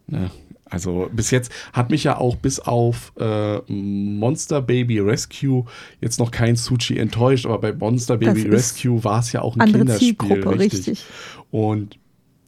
[0.07, 0.29] Ne?
[0.69, 5.65] Also bis jetzt hat mich ja auch bis auf äh, Monster Baby Rescue
[6.01, 9.71] jetzt noch kein Sushi enttäuscht, aber bei Monster Baby Rescue war es ja auch ein
[9.71, 10.47] Kinderspiel.
[10.47, 10.87] Richtig.
[10.87, 11.05] richtig.
[11.51, 11.97] Und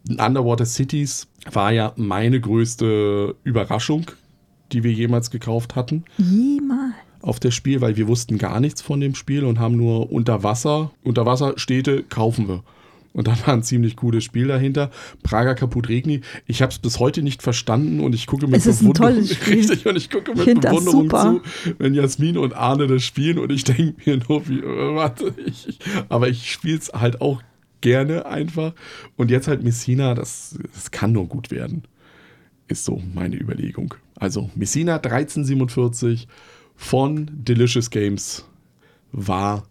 [0.09, 4.05] Underwater Cities war ja meine größte Überraschung,
[4.71, 6.05] die wir jemals gekauft hatten.
[6.17, 10.11] Jemals auf das Spiel, weil wir wussten gar nichts von dem Spiel und haben nur
[10.11, 12.63] Unterwasser, Unterwasserstädte kaufen wir.
[13.13, 14.89] Und dann war ein ziemlich cooles Spiel dahinter.
[15.21, 16.21] Prager Kaput Regni.
[16.45, 19.07] Ich habe es bis heute nicht verstanden und ich gucke mit es ist Bewunderung.
[19.07, 19.53] Ein tolles Spiel.
[19.55, 21.41] Richtig, und ich gucke mit ich Bewunderung zu,
[21.77, 25.79] wenn Jasmin und Arne das spielen und ich denke mir nur, wie, äh, warte, ich,
[26.07, 27.41] aber ich spiele es halt auch
[27.81, 28.73] gerne einfach.
[29.17, 31.83] Und jetzt halt Messina, das, das kann nur gut werden.
[32.67, 33.95] Ist so meine Überlegung.
[34.15, 36.27] Also Messina 1347
[36.75, 38.45] von Delicious Games
[39.11, 39.63] war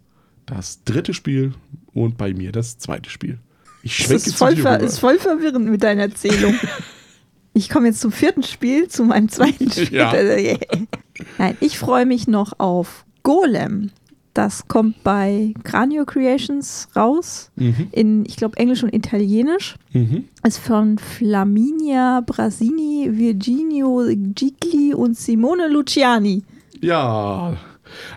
[0.45, 1.53] das dritte Spiel
[1.93, 3.39] und bei mir das zweite Spiel.
[3.83, 6.55] Ich schwenke ist voll, ver ist voll verwirrend mit deiner Erzählung.
[7.53, 9.93] ich komme jetzt zum vierten Spiel, zu meinem zweiten Spiel.
[9.93, 10.13] Ja.
[11.37, 13.91] Nein, ich freue mich noch auf Golem.
[14.33, 17.51] Das kommt bei Cranio Creations raus.
[17.57, 17.87] Mhm.
[17.91, 19.75] In, ich glaube, Englisch und Italienisch.
[19.91, 20.25] Mhm.
[20.43, 26.43] Ist von Flaminia Brasini, Virginio Gigli und Simone Luciani.
[26.79, 27.57] Ja,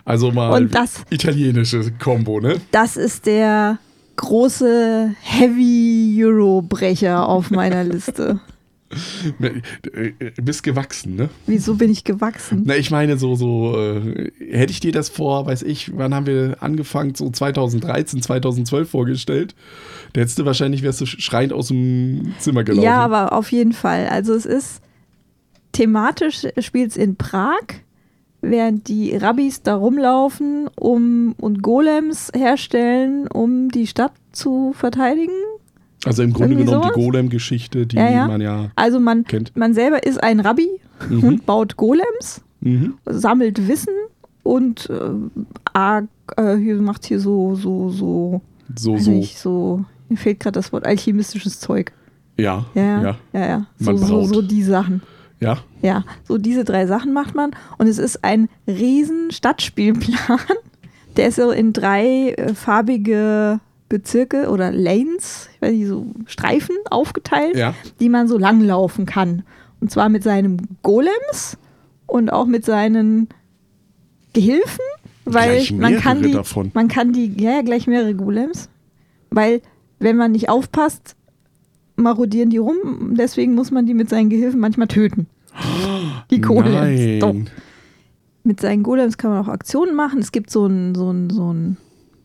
[0.03, 2.61] also mal und das, italienische Kombo, ne?
[2.71, 3.79] Das ist der
[4.15, 8.39] große Heavy Euro-Brecher auf meiner Liste.
[9.39, 11.29] Du bist gewachsen, ne?
[11.47, 12.63] Wieso bin ich gewachsen?
[12.65, 16.27] Na, ich meine, so, so, äh, hätte ich dir das vor, weiß ich, wann haben
[16.27, 19.55] wir angefangen, so 2013, 2012 vorgestellt?
[20.13, 22.85] Da hättest du wahrscheinlich, wärst du schreiend aus dem Zimmer gelaufen.
[22.85, 24.07] Ja, aber auf jeden Fall.
[24.07, 24.81] Also es ist,
[25.71, 27.63] thematisch spielt es in Prag
[28.49, 35.33] während die Rabbis da rumlaufen um, und Golems herstellen, um die Stadt zu verteidigen.
[36.05, 36.95] Also im Grunde Irgendwie genommen sowas?
[36.95, 38.27] die Golem-Geschichte, die ja, ja.
[38.27, 39.55] man ja Also man, kennt.
[39.55, 40.69] man selber ist ein Rabbi
[41.09, 41.23] mhm.
[41.23, 42.95] und baut Golems, mhm.
[43.05, 43.93] sammelt Wissen
[44.43, 46.01] und äh,
[46.37, 48.41] äh, hier macht hier so, so, so,
[48.75, 49.11] so, so.
[49.11, 51.91] Nicht, so mir fehlt gerade das Wort alchemistisches Zeug.
[52.37, 53.17] Ja, ja, ja.
[53.33, 53.65] ja, ja.
[53.79, 55.01] So, so, so die Sachen.
[55.45, 55.57] Ja.
[55.81, 57.51] Ja, so diese drei Sachen macht man.
[57.77, 60.39] Und es ist ein riesen Stadtspielplan.
[61.17, 66.75] Der ist so in drei äh, farbige Bezirke oder Lanes, ich weiß nicht, so Streifen
[66.89, 67.73] aufgeteilt, Ja.
[67.99, 69.43] die man so langlaufen kann.
[69.79, 71.57] Und zwar mit seinem Golems
[72.07, 73.29] und auch mit seinen
[74.33, 74.83] Gehilfen,
[75.23, 76.71] weil Gleich man kann die, davon.
[76.73, 78.69] man kann die, ja, ja, gleich mehrere Golems,
[79.29, 79.61] weil
[79.99, 81.15] wenn man nicht aufpasst,
[81.95, 85.27] marodieren die rum, deswegen muss man die mit seinen Gehilfen manchmal töten.
[86.31, 87.19] Die Golems.
[87.21, 87.33] Doch.
[87.33, 87.49] Nein.
[88.43, 90.19] Mit seinen Golems kann man auch Aktionen machen.
[90.19, 91.77] Es gibt so ein, so ein, so ein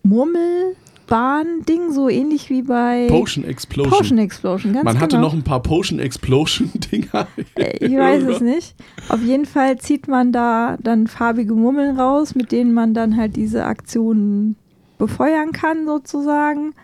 [0.03, 3.91] Murmelbahn-Ding, so ähnlich wie bei Potion Explosion.
[3.99, 4.73] Potion Explosion.
[4.75, 5.03] Ganz Man genau.
[5.05, 7.27] hatte noch ein paar Potion Explosion-Dinger.
[7.57, 8.75] Äh, Ich weiß es nicht.
[9.09, 13.37] Auf jeden Fall zieht man da dann farbige Murmeln raus, mit denen man dann halt
[13.37, 14.57] diese Aktionen
[14.99, 16.75] befeuern kann, sozusagen.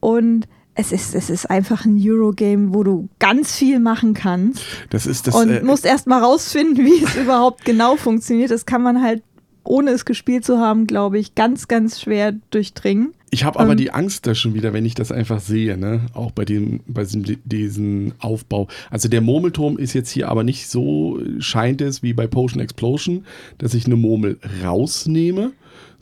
[0.00, 4.62] Und es ist, es ist einfach ein Eurogame, wo du ganz viel machen kannst.
[4.90, 5.34] Das ist das.
[5.34, 8.50] und äh, musst erst mal rausfinden, wie es überhaupt genau funktioniert.
[8.50, 9.22] Das kann man halt,
[9.64, 13.14] ohne es gespielt zu haben, glaube ich, ganz, ganz schwer durchdringen.
[13.34, 16.06] Ich habe aber Ähm, die Angst da schon wieder, wenn ich das einfach sehe, ne?
[16.12, 17.06] Auch bei dem, bei
[17.44, 18.68] diesem, Aufbau.
[18.90, 23.24] Also der Murmelturm ist jetzt hier aber nicht so, scheint es, wie bei Potion Explosion,
[23.56, 25.52] dass ich eine Murmel rausnehme,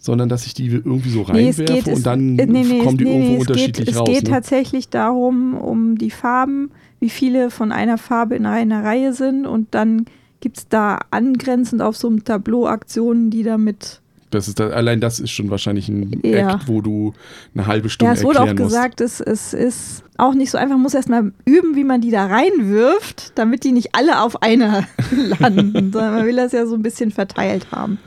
[0.00, 2.64] sondern dass ich die irgendwie so Nee, es reinwerfe geht, es, und dann äh, nee,
[2.64, 4.08] nee, kommen die nee, irgendwo nee, es unterschiedlich geht, raus.
[4.08, 4.30] Es geht ne?
[4.30, 9.74] tatsächlich darum, um die Farben, wie viele von einer Farbe in einer Reihe sind und
[9.74, 10.06] dann
[10.40, 14.00] gibt es da angrenzend auf so einem Tableau Aktionen, die damit.
[14.30, 16.54] Das ist da, allein das ist schon wahrscheinlich ein Ja.
[16.54, 17.12] Act, wo du
[17.54, 20.56] eine halbe Stunde Ja, es wurde auch erklären gesagt, es, es ist auch nicht so
[20.56, 24.40] einfach, man muss erstmal üben, wie man die da reinwirft, damit die nicht alle auf
[24.40, 24.86] einer
[25.40, 27.98] landen, sondern man will das ja so ein bisschen verteilt haben.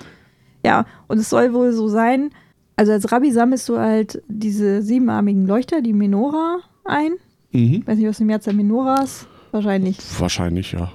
[0.66, 2.32] Ja, und es soll wohl so sein,
[2.76, 7.14] also als Rabbi sammelst du halt diese siebenarmigen Leuchter, die Menora, ein.
[7.52, 7.84] Mhm.
[7.86, 9.98] weiß nicht, was im März der Menoras, wahrscheinlich.
[10.20, 10.92] Wahrscheinlich, ja.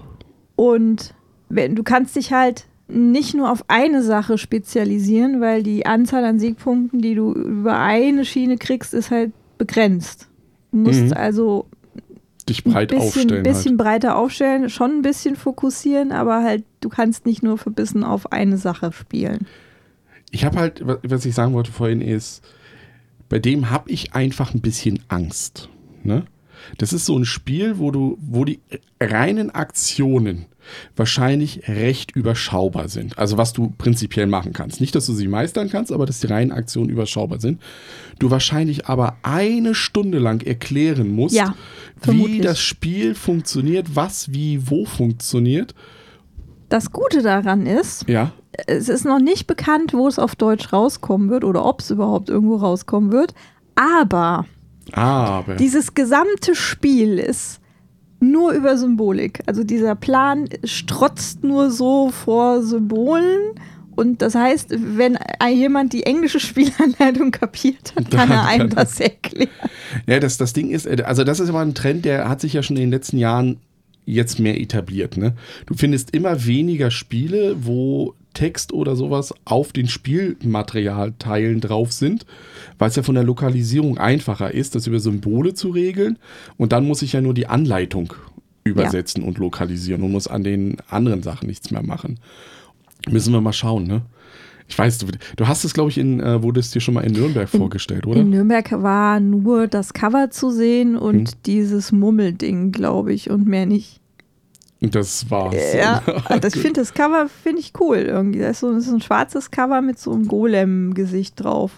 [0.56, 1.14] Und
[1.48, 6.38] wenn, du kannst dich halt nicht nur auf eine Sache spezialisieren, weil die Anzahl an
[6.40, 10.28] Siegpunkten, die du über eine Schiene kriegst, ist halt begrenzt.
[10.72, 11.12] Du musst Mhm.
[11.12, 11.66] also
[12.48, 13.42] Dich ein breit bisschen, aufstellen.
[13.44, 13.78] bisschen halt.
[13.78, 18.56] breiter aufstellen, schon ein bisschen fokussieren, aber halt, du kannst nicht nur verbissen auf eine
[18.56, 19.46] Sache spielen.
[20.30, 22.42] Ich habe halt, wa- was ich sagen wollte vorhin ist,
[23.28, 25.68] bei dem habe ich einfach ein bisschen Angst.
[26.02, 26.24] Ne?
[26.78, 28.60] Das ist so ein Spiel, wo du, wo die
[29.00, 30.46] reinen Aktionen
[30.96, 33.16] wahrscheinlich recht überschaubar sind.
[33.18, 34.80] Also was du prinzipiell machen kannst.
[34.82, 37.60] Nicht, dass du sie meistern kannst, aber dass die reinen Aktionen überschaubar sind.
[38.18, 41.54] Du wahrscheinlich aber eine Stunde lang erklären musst, Ja,
[42.02, 45.74] wie das Spiel funktioniert, was wie wo funktioniert.
[46.68, 48.32] Das Gute daran ist, Ja.
[48.66, 52.28] es ist noch nicht bekannt, wo es auf Deutsch rauskommen wird oder ob es überhaupt
[52.28, 53.34] irgendwo rauskommen wird.
[53.74, 54.44] Aber
[54.92, 55.54] Aber.
[55.54, 57.60] dieses gesamte Spiel ist
[58.20, 59.40] nur über Symbolik.
[59.46, 63.52] Also dieser Plan strotzt nur so vor Symbolen.
[63.94, 65.18] Und das heißt, wenn
[65.50, 69.50] jemand die englische Spielanleitung kapiert hat, kann er einem das erklären.
[70.06, 72.52] Ja, das, das Ding ist, äh, also das ist immer ein Trend, der hat sich
[72.52, 73.58] ja schon in den letzten Jahren
[74.08, 75.16] jetzt mehr etabliert.
[75.16, 75.34] Ne?
[75.66, 82.24] Du findest immer weniger Spiele, wo Text oder sowas auf den Spielmaterialteilen drauf sind,
[82.78, 86.18] weil es ja von der Lokalisierung einfacher ist, das über Symbole zu regeln.
[86.56, 88.14] Und dann muss ich ja nur die Anleitung
[88.64, 92.20] übersetzen und lokalisieren und muss an den anderen Sachen nichts mehr machen.
[93.08, 94.02] Müssen wir mal schauen, ne?
[94.70, 97.00] Ich weiß, du, du hast es, glaube ich, in, äh, wurde es dir schon mal
[97.00, 98.20] in Nürnberg vorgestellt, oder?
[98.20, 101.36] In Nürnberg war nur das Cover zu sehen und Hm.
[101.46, 103.97] dieses Mummelding, glaube ich, und mehr nicht.
[104.80, 105.56] Das war's.
[105.74, 106.02] Ja,
[106.40, 108.38] das, ich finde das Cover finde ich cool irgendwie.
[108.38, 111.72] Das ist, so, das ist ein schwarzes Cover mit so einem Golem-Gesicht drauf.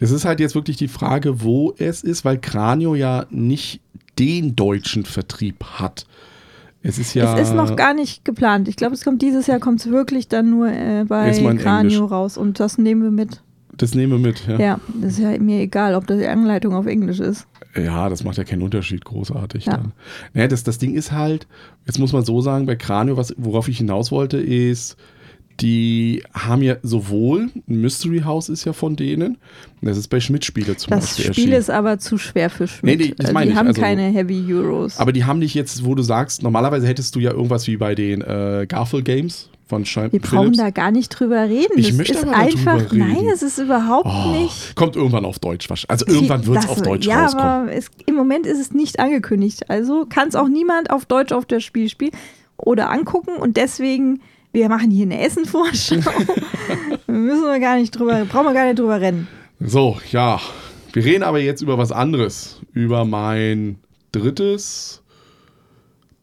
[0.00, 3.80] Das ist halt jetzt wirklich die Frage, wo es ist, weil Kranio ja nicht
[4.18, 6.06] den deutschen Vertrieb hat.
[6.82, 7.36] Es ist ja.
[7.38, 8.68] Es ist noch gar nicht geplant.
[8.68, 12.10] Ich glaube, es kommt dieses Jahr kommt es wirklich dann nur äh, bei Kranio Englisch.
[12.10, 13.42] raus und das nehmen wir mit.
[13.78, 14.58] Das nehmen wir mit, ja.
[14.58, 14.80] Ja.
[15.00, 17.46] das ist ja mir egal, ob das die Anleitung auf Englisch ist.
[17.76, 19.76] Ja, das macht ja keinen Unterschied großartig Ja.
[19.76, 19.92] dann.
[20.32, 21.46] Naja, das, das Ding ist halt,
[21.86, 24.96] jetzt muss man so sagen, bei Kranio, was, worauf ich hinaus wollte, ist,
[25.60, 29.38] die haben ja sowohl, ein Mystery House ist ja von denen,
[29.80, 31.52] das ist bei Schmidt-Spiele zum Das Beispiel Spiel erschienen.
[31.54, 32.98] ist aber zu schwer für Schmidt.
[32.98, 33.58] Nee, nee, das Also meine die ich.
[33.58, 34.98] haben Also- keine Heavy Euros.
[34.98, 37.94] Aber die haben nicht jetzt, wo du sagst, normalerweise hättest du ja irgendwas wie bei
[37.94, 40.58] den äh, Garfield Games von Schein wir brauchen Philips.
[40.58, 41.72] da gar nicht drüber reden.
[41.76, 42.98] Ich das möchte ist aber einfach, reden.
[42.98, 44.76] nein, es ist überhaupt Oh, nicht.
[44.76, 45.90] Kommt irgendwann auf Deutsch wahrscheinlich.
[45.90, 47.46] Also irgendwann wird es auf Deutsch ja, rauskommen.
[47.46, 49.68] aber es, im Moment ist es nicht angekündigt.
[49.68, 52.12] Also kann es auch niemand auf Deutsch auf das Spiel spielen
[52.56, 53.36] oder angucken.
[53.36, 54.20] Und deswegen,
[54.52, 55.96] wir machen hier eine Essen-Vorschau.
[57.08, 59.26] müssen wir gar nicht drüber, brauchen wir gar nicht drüber rennen.
[59.60, 60.40] So, ja.
[60.92, 62.60] Wir reden aber jetzt über was anderes.
[62.72, 63.78] Über mein
[64.12, 65.02] drittes,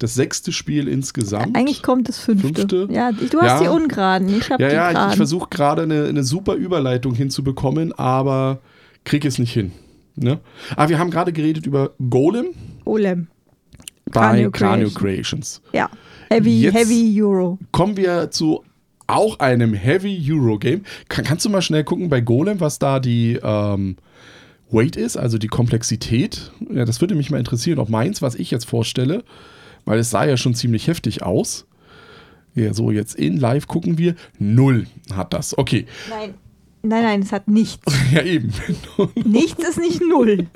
[0.04, 1.58] das sechste Spiel insgesamt.
[1.58, 2.48] Eigentlich kommt das fünfte.
[2.68, 2.88] Fünfte?
[2.92, 3.62] Ja, ich- du hast Ja.
[3.62, 5.18] die Ungeraden, ich habe ja, die ja, ich, ich Geraden.
[5.18, 8.60] versuche gerade eine, eine super Überleitung hinzubekommen, aber
[9.06, 9.72] krieg es nicht hin.
[10.16, 10.40] Ne?
[10.76, 12.48] Aber wir haben gerade geredet über Golem
[12.86, 13.28] Golem.
[14.06, 14.94] bei Cranio Cranio Creation.
[15.02, 15.62] Creations.
[15.74, 15.90] Ja.
[16.30, 17.58] Heavy, Jetzt- Heavy Euro.
[17.72, 18.64] Kommen wir zu
[19.08, 20.84] auch einem Heavy Euro Game.
[21.10, 23.98] Kann, kannst du mal schnell gucken bei Golem, was da die ähm,
[24.72, 26.52] Weight ist, also die Komplexität?
[26.74, 29.24] Ja, das würde mich mal interessieren, ob meins, was ich jetzt vorstelle,
[29.86, 31.66] weil es sah ja schon ziemlich heftig aus.
[32.56, 34.16] Ja, so jetzt in live gucken wir.
[34.40, 35.58] Null hat das.
[35.58, 35.86] Okay.
[36.10, 36.36] Nein.
[36.86, 37.82] Nein, nein, es hat nichts.
[38.12, 38.54] Ja, eben.
[39.26, 40.48] nichts ist nicht null.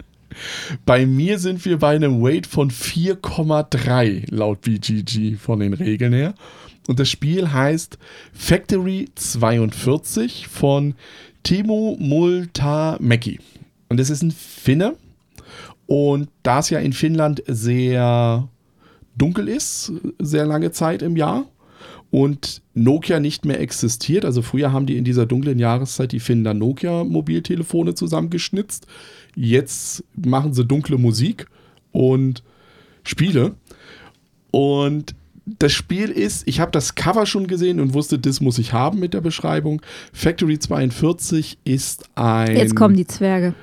[0.85, 6.35] Bei mir sind wir bei einem Weight von 4,3 laut BGG von den Regeln her.
[6.87, 7.97] Und das Spiel heißt
[8.33, 10.95] Factory 42 von
[11.43, 13.39] Timo Multamäki.
[13.89, 14.95] Und es ist ein Finne.
[15.85, 18.47] Und da es ja in Finnland sehr
[19.17, 21.45] dunkel ist, sehr lange Zeit im Jahr,
[22.09, 24.23] und Nokia nicht mehr existiert.
[24.23, 28.87] Also früher haben die in dieser dunklen Jahreszeit die Finder Nokia Mobiltelefone zusammengeschnitzt.
[29.35, 31.47] Jetzt machen sie dunkle Musik
[31.91, 32.43] und
[33.03, 33.55] Spiele.
[34.51, 38.73] Und das Spiel ist, ich habe das Cover schon gesehen und wusste, das muss ich
[38.73, 39.81] haben mit der Beschreibung.
[40.13, 42.55] Factory 42 ist ein.
[42.55, 43.53] Jetzt kommen die Zwerge.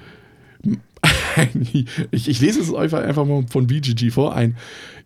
[2.11, 4.35] ich, ich lese es einfach, einfach mal von BGG vor.
[4.35, 4.57] Ein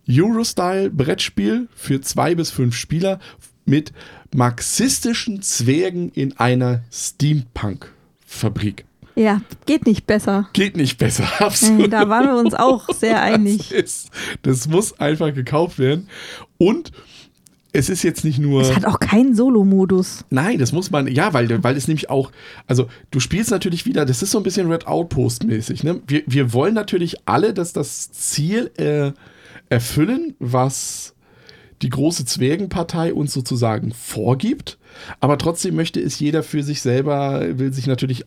[0.08, 3.18] Euro-Style-Brettspiel für zwei bis fünf Spieler
[3.64, 3.92] mit
[4.34, 8.84] marxistischen Zwergen in einer Steampunk-Fabrik.
[9.14, 10.48] Ja, geht nicht besser.
[10.52, 11.92] Geht nicht besser, absolut.
[11.92, 13.70] Da waren wir uns auch sehr einig.
[13.70, 14.10] Das, ist,
[14.42, 16.08] das muss einfach gekauft werden.
[16.56, 16.92] Und
[17.72, 18.62] es ist jetzt nicht nur.
[18.62, 20.24] Es hat auch keinen Solo-Modus.
[20.30, 22.30] Nein, das muss man, ja, weil, weil es nämlich auch,
[22.66, 26.00] also du spielst natürlich wieder, das ist so ein bisschen Red Outpost mäßig, ne?
[26.06, 29.12] Wir, wir wollen natürlich alle, dass das Ziel äh,
[29.68, 31.14] erfüllen, was
[31.82, 34.78] die große Zwergenpartei uns sozusagen vorgibt,
[35.20, 38.24] aber trotzdem möchte es jeder für sich selber, will sich natürlich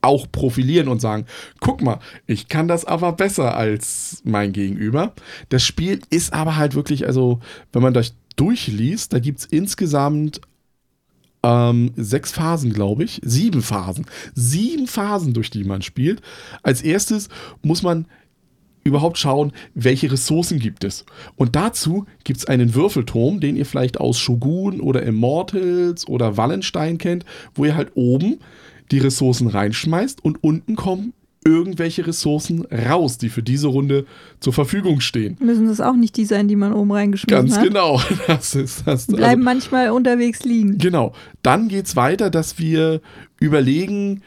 [0.00, 1.26] auch profilieren und sagen,
[1.60, 5.14] guck mal, ich kann das aber besser als mein Gegenüber.
[5.48, 7.38] Das Spiel ist aber halt wirklich, also
[7.72, 10.40] wenn man das durchliest, da gibt es insgesamt
[11.44, 13.20] ähm, sechs Phasen, glaube ich.
[13.24, 14.06] Sieben Phasen.
[14.34, 16.20] Sieben Phasen, durch die man spielt.
[16.62, 17.28] Als erstes
[17.62, 18.06] muss man
[18.84, 21.04] überhaupt schauen, welche Ressourcen gibt es.
[21.36, 26.98] Und dazu gibt es einen Würfelturm, den ihr vielleicht aus Shogun oder Immortals oder Wallenstein
[26.98, 28.38] kennt, wo ihr halt oben
[28.90, 31.12] die Ressourcen reinschmeißt und unten kommen
[31.44, 34.06] irgendwelche Ressourcen raus, die für diese Runde
[34.40, 35.36] zur Verfügung stehen.
[35.40, 37.64] Müssen das auch nicht die sein, die man oben reingeschmissen Ganz hat?
[37.64, 38.00] genau.
[38.26, 39.06] Das ist das.
[39.06, 40.78] Die bleiben manchmal unterwegs liegen.
[40.78, 41.12] Genau.
[41.42, 43.00] Dann geht es weiter, dass wir
[43.40, 44.22] überlegen,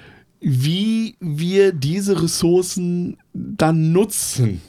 [0.48, 4.62] wie wir diese Ressourcen dann nutzen,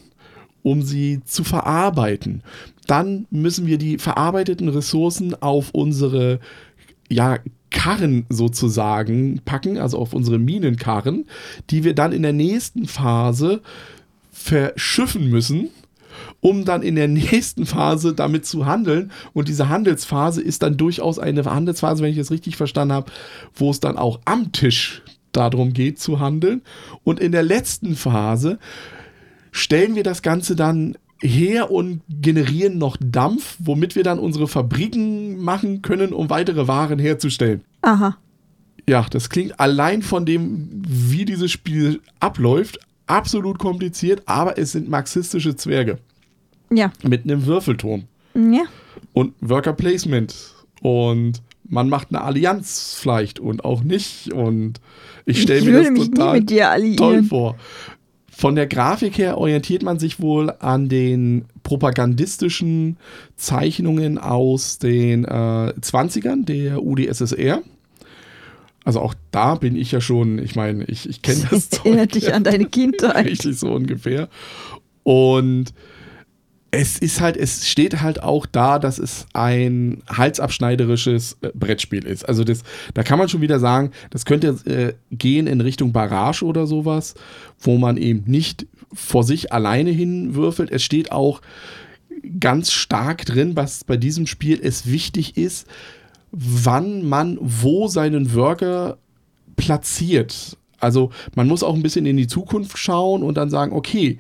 [0.63, 2.43] um sie zu verarbeiten.
[2.87, 6.41] Dann müssen wir die verarbeiteten Ressourcen auf unsere
[7.11, 11.27] ja, Karren sozusagen packen, also auf unsere Minenkarren,
[11.69, 13.61] die wir dann in der nächsten Phase
[14.33, 15.69] verschiffen müssen,
[16.41, 19.13] um dann in der nächsten Phase damit zu handeln.
[19.35, 23.13] Und diese Handelsphase ist dann durchaus eine Handelsphase, wenn ich es richtig verstanden habe,
[23.55, 25.03] wo es dann auch am Tisch
[25.37, 26.63] darum geht zu handeln.
[27.05, 28.59] Und in der letzten Phase
[29.53, 35.39] stellen wir das Ganze dann her und generieren noch Dampf, womit wir dann unsere Fabriken
[35.39, 37.63] machen können, um weitere Waren herzustellen.
[37.83, 38.17] Aha.
[38.89, 44.89] Ja, das klingt allein von dem, wie dieses Spiel abläuft, absolut kompliziert, aber es sind
[44.89, 45.99] marxistische Zwerge
[46.71, 46.93] Ja.
[47.03, 48.65] mit einem Würfelturm Ja.
[49.13, 50.35] und Worker Placement
[50.83, 54.81] und man macht eine Allianz vielleicht und auch nicht und
[55.25, 57.57] ich stelle mir das total mit dir toll vor.
[58.31, 62.99] Von der Grafik her orientiert man sich wohl an den propagandistischen
[63.35, 67.63] Zeichnungen aus den äh, 20ern der UdSSR.
[68.85, 72.15] Also auch da bin ich ja schon, ich meine, ich, ich kenne das Zeug Erinnert
[72.15, 73.27] dich an deine Kindheit.
[73.27, 74.29] Richtig so ungefähr.
[75.03, 75.73] Und
[76.77, 82.29] es ist halt, es steht halt auch da, dass es ein halsabschneiderisches äh, Brettspiel ist.
[82.29, 86.45] Also das, da kann man schon wieder sagen, das könnte äh, gehen in Richtung Barrage
[86.45, 87.15] oder sowas,
[87.61, 90.71] wo man eben nicht vor sich alleine hinwürfelt.
[90.71, 91.41] Es steht auch
[92.41, 95.67] ganz stark drin, was bei diesem Spiel es wichtig ist,
[96.31, 98.99] wann man wo seinen Worker
[99.57, 100.59] platziert.
[100.79, 104.19] Also man muss auch ein bisschen in die Zukunft schauen und dann sagen, okay,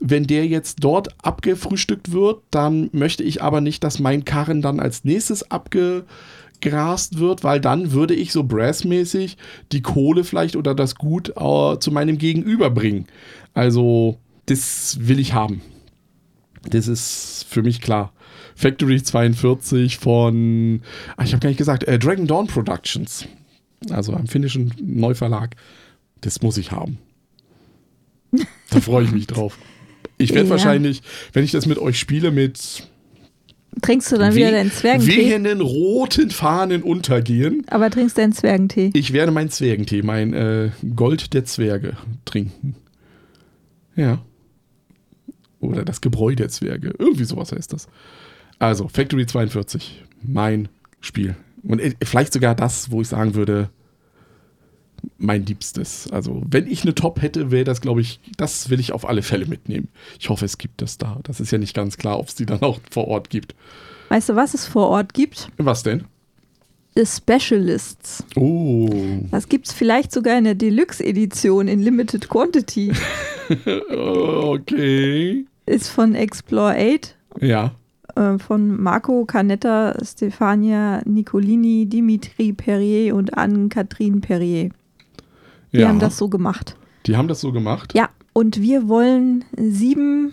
[0.00, 4.80] wenn der jetzt dort abgefrühstückt wird, dann möchte ich aber nicht, dass mein Karren dann
[4.80, 9.36] als nächstes abgegrast wird, weil dann würde ich so brassmäßig
[9.72, 13.06] die Kohle vielleicht oder das Gut äh, zu meinem Gegenüber bringen.
[13.54, 15.62] Also das will ich haben.
[16.68, 18.12] Das ist für mich klar.
[18.56, 20.82] Factory 42 von,
[21.16, 23.26] ah, ich habe gar nicht gesagt, äh, Dragon Dawn Productions.
[23.90, 25.56] Also am finnischen Neuverlag.
[26.20, 26.98] Das muss ich haben.
[28.70, 29.58] Da freue ich mich drauf.
[30.18, 30.50] Ich werde Ja.
[30.50, 31.02] wahrscheinlich,
[31.32, 32.88] wenn ich das mit euch spiele, mit
[33.82, 35.16] Trinkst du dann wieder deinen Zwergentee?
[35.16, 37.64] wehenden roten Fahnen untergehen.
[37.68, 38.90] Aber trinkst deinen Zwergentee?
[38.94, 42.76] Ich werde meinen Zwergentee, mein äh, Gold der Zwerge trinken.
[43.96, 44.22] Ja.
[45.60, 46.94] Oder das Gebräu der Zwerge.
[46.98, 47.88] Irgendwie sowas heißt das.
[48.60, 50.04] Also, Factory 42.
[50.22, 50.68] Mein
[51.00, 51.34] Spiel.
[51.64, 53.70] Und äh, vielleicht sogar das, wo ich sagen würde,
[55.18, 56.08] mein Liebstes.
[56.12, 59.22] Also, wenn ich eine Top hätte, wäre das, glaube ich, das will ich auf alle
[59.22, 59.88] Fälle mitnehmen.
[60.18, 61.18] Ich hoffe, es gibt das da.
[61.24, 63.54] Das ist ja nicht ganz klar, ob es die dann auch vor Ort gibt.
[64.08, 65.48] Weißt du, was es vor Ort gibt?
[65.56, 66.04] Was denn?
[66.96, 68.22] The Specialists.
[68.36, 68.88] Oh.
[69.32, 72.92] Das gibt es vielleicht sogar in der Deluxe-Edition in Limited Quantity.
[73.90, 75.44] Okay.
[75.66, 77.72] Ist von Explore 8, Ja.
[78.16, 84.70] äh, von Marco Canetta, Stefania Nicolini, Dimitri Perrier und Anne-Catherine Perrier.
[85.74, 85.88] Die ja.
[85.88, 86.76] haben das so gemacht.
[87.06, 87.92] Die haben das so gemacht?
[87.94, 90.32] Ja, und wir wollen sieben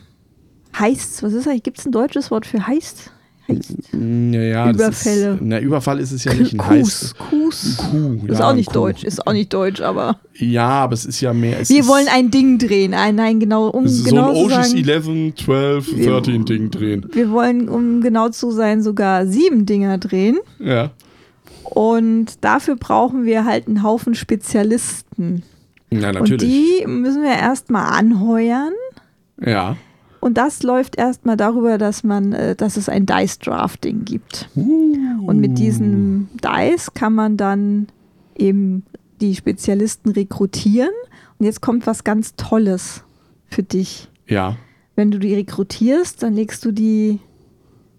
[0.78, 3.12] Heists, was ist eigentlich, gibt es ein deutsches Wort für Heist?
[3.50, 3.74] Heist.
[3.94, 5.34] Naja, Überfälle.
[5.34, 7.16] Ist, na, Überfall ist es ja nicht ein Heiß.
[7.18, 7.78] Kus.
[7.78, 11.06] Kuh, Ist ja, auch ein nicht deutsch, ist auch nicht deutsch, aber Ja, aber es
[11.06, 11.60] ist ja mehr.
[11.60, 12.94] Es wir ist wollen ein Ding drehen.
[12.94, 16.70] Ein, nein, genau, um so genau ein zu Ocean's sagen, 11, 12, Wir- 13 Ding
[16.72, 17.06] drehen.
[17.12, 20.38] wir wollen, um genau zu sein, sogar sieben Dinger drehen.
[20.60, 20.92] Ja.
[21.74, 25.44] Und dafür brauchen wir halt einen Haufen Spezialisten.
[25.90, 26.42] Ja, Und natürlich.
[26.42, 28.74] die müssen wir erstmal anheuern.
[29.40, 29.78] ja.
[30.20, 34.50] Und das läuft erstmal darüber, dass man, äh, dass es ein Dice Drafting gibt.
[34.54, 37.88] Und mit diesem Dice kann man dann
[38.38, 38.84] eben
[39.20, 40.92] die Spezialisten rekrutieren.
[41.40, 43.04] Und jetzt kommt was ganz Tolles
[43.48, 44.10] für dich.
[44.28, 44.58] Ja.
[44.96, 47.20] Wenn du die rekrutierst, dann legst du die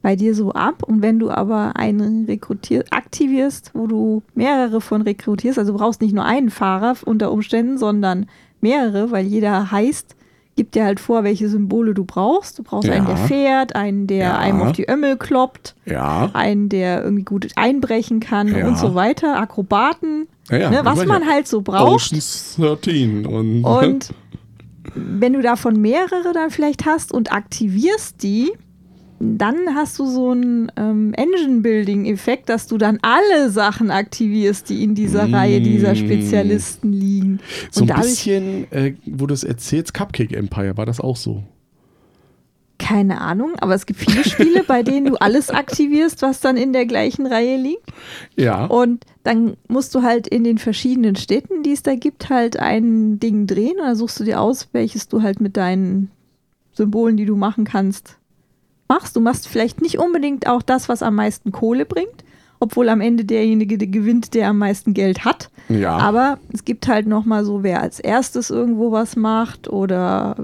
[0.03, 0.83] bei dir so ab.
[0.83, 6.01] Und wenn du aber einen rekrutier aktivierst, wo du mehrere von rekrutierst, also du brauchst
[6.01, 8.27] nicht nur einen Fahrer unter Umständen, sondern
[8.61, 10.17] mehrere, weil jeder heißt,
[10.55, 12.59] gibt dir halt vor, welche Symbole du brauchst.
[12.59, 13.23] Du brauchst einen, der Ja.
[13.27, 14.39] fährt, einen, der Ja.
[14.39, 16.29] einem auf die Ömmel kloppt, Ja.
[16.35, 18.67] einen, der irgendwie gut einbrechen kann Ja.
[18.67, 19.39] und so weiter.
[19.39, 20.71] Akrobaten, ja, ja.
[20.71, 21.29] ne, was man ja.
[21.29, 21.91] halt so braucht.
[22.13, 23.25] Ocean's 13.
[23.25, 24.11] Und, Und
[24.95, 28.53] wenn du davon mehrere dann vielleicht hast und aktivierst die,
[29.23, 34.95] dann hast du so einen ähm, Engine-Building-Effekt, dass du dann alle Sachen aktivierst, die in
[34.97, 35.35] dieser Mm.
[35.35, 37.41] Reihe dieser Spezialisten liegen.
[37.71, 41.45] so ein und bisschen, äh, wo du es erzählst, Cupcake Empire, war das auch so?
[42.83, 46.73] keine Ahnung, aber es gibt viele Spiele, bei denen du alles aktivierst, was dann in
[46.73, 47.89] der gleichen Reihe liegt.
[48.37, 48.67] Ja.
[48.67, 53.21] Und dann musst du halt in den verschiedenen Städten, die es da gibt, halt ein
[53.21, 56.11] Ding drehen und dann suchst du dir aus, welches du halt mit deinen
[56.73, 58.19] Symbolen, die du machen kannst,
[58.93, 59.17] machst.
[59.17, 62.25] Du machst vielleicht nicht unbedingt auch das, was am meisten Kohle bringt,
[62.61, 65.51] obwohl am Ende derjenige der gewinnt, der am meisten Geld hat.
[65.69, 65.97] ja.
[65.97, 70.37] Aber es gibt halt noch mal so, wer als erstes irgendwo was macht oder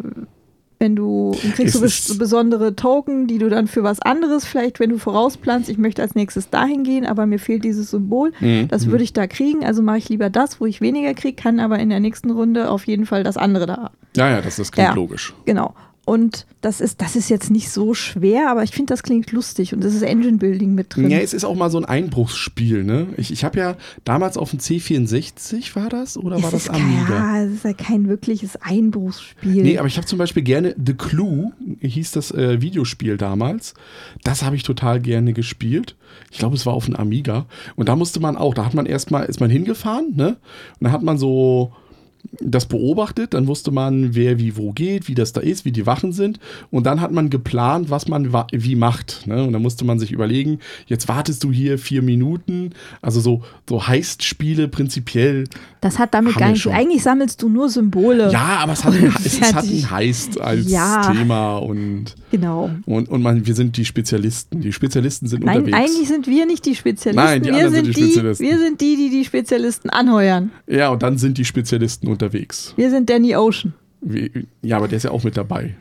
[0.80, 4.90] wenn du kriegst du ist- besondere Token, die du dann für was anderes vielleicht, wenn
[4.90, 8.68] du vorausplanst, ich möchte als nächstes dahin gehen, aber mir fehlt dieses Symbol, Mhm.
[8.68, 11.58] das würde ich da kriegen, also mache ich lieber das, wo ich weniger kriege, kann
[11.58, 13.90] aber in der nächsten Runde auf jeden Fall das andere da.
[14.16, 14.94] ja, ja, das, das klingt Ja.
[14.94, 15.34] logisch.
[15.46, 15.74] Genau.
[16.08, 19.74] Und das ist, das ist jetzt nicht so schwer, aber ich finde, das klingt lustig
[19.74, 21.10] und das ist Engine Building mit drin.
[21.10, 23.08] Ja, es ist auch mal so ein Einbruchsspiel, ne?
[23.18, 26.16] Ich, ich habe ja damals auf dem C64, war das?
[26.16, 27.10] Oder war es das ist Amiga?
[27.10, 29.62] Ja, es ist ja kein wirkliches Einbruchsspiel.
[29.62, 33.74] Nee, aber ich habe zum Beispiel gerne The Clue, hieß das äh, Videospiel damals.
[34.24, 35.94] Das habe ich total gerne gespielt.
[36.30, 37.44] Ich glaube, es war auf dem Amiga.
[37.76, 40.28] Und da musste man auch, da hat man erstmal, ist man hingefahren, ne?
[40.28, 41.74] Und dann hat man so
[42.40, 45.86] das beobachtet, dann wusste man, wer wie wo geht, wie das da ist, wie die
[45.86, 46.38] Wachen sind.
[46.70, 49.26] Und dann hat man geplant, was man wie macht.
[49.26, 49.42] Ne?
[49.42, 52.70] Und dann musste man sich überlegen, jetzt wartest du hier vier Minuten.
[53.02, 55.44] Also so, so Heist-Spiele prinzipiell.
[55.80, 56.66] Das hat damit gar nicht.
[56.68, 58.30] Eigentlich sammelst du nur Symbole.
[58.32, 61.12] Ja, aber es hat, ein, es, es hat ein Heist als Ja.
[61.12, 62.70] Thema und Genau.
[62.84, 64.60] und, und man, wir sind die Spezialisten.
[64.60, 65.78] Die Spezialisten sind Nein, unterwegs.
[65.78, 67.24] eigentlich sind wir nicht die Spezialisten.
[67.24, 68.46] Nein, die wir, anderen sind die, Spezialisten.
[68.46, 70.50] wir sind die, die die Spezialisten anheuern.
[70.66, 72.72] Ja, und dann sind die Spezialisten unterwegs.
[72.76, 73.74] Wir sind Danny Ocean.
[74.00, 74.30] Wie,
[74.62, 75.74] ja, aber der ist ja auch mit dabei.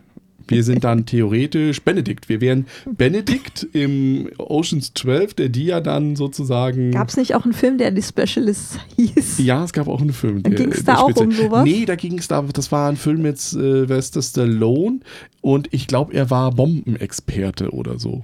[0.49, 2.29] Wir sind dann theoretisch Benedikt.
[2.29, 6.91] Wir wären Benedikt im Oceans 12, der die ja dann sozusagen.
[6.91, 9.39] Gab es nicht auch einen Film, der die Specialist hieß?
[9.39, 10.43] ja, es gab auch einen Film.
[10.43, 11.63] Ging's der da auch Spezial- um sowas?
[11.65, 14.99] Nee, da ging es da, das war ein Film mit äh, Sylvester Stallone
[15.41, 18.21] und ich glaube, er war Bombenexperte oder so.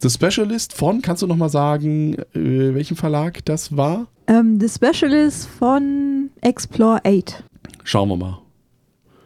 [0.00, 4.06] The Specialist von, kannst du noch mal sagen, äh, welchen Verlag das war?
[4.26, 6.07] Ähm, The Specialist von
[6.42, 7.44] Explore 8.
[7.84, 8.38] Schauen wir mal.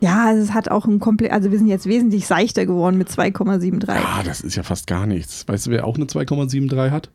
[0.00, 3.88] Ja, es hat auch ein komplett, also wir sind jetzt wesentlich seichter geworden mit 2,73.
[3.88, 5.46] Ah, das ist ja fast gar nichts.
[5.46, 7.10] Weißt du, wer auch eine 2,73 hat?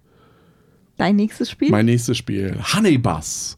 [0.96, 1.70] Dein nächstes Spiel?
[1.70, 2.58] Mein nächstes Spiel.
[2.74, 3.58] Honeybus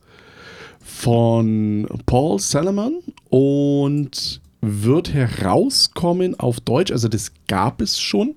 [0.80, 8.36] von Paul Salomon und wird herauskommen auf Deutsch, also das gab es schon.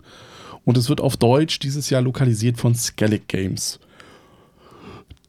[0.64, 3.80] Und es wird auf Deutsch dieses Jahr lokalisiert von Skellig Games.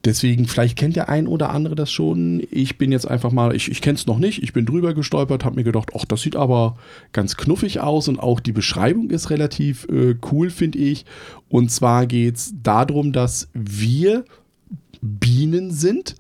[0.05, 2.43] Deswegen, vielleicht kennt der ein oder andere das schon.
[2.51, 5.45] Ich bin jetzt einfach mal, ich, ich kenne es noch nicht, ich bin drüber gestolpert,
[5.45, 6.77] habe mir gedacht, ach, das sieht aber
[7.13, 11.05] ganz knuffig aus und auch die Beschreibung ist relativ äh, cool, finde ich.
[11.47, 14.25] Und zwar geht es darum, dass wir
[15.01, 16.15] Bienen sind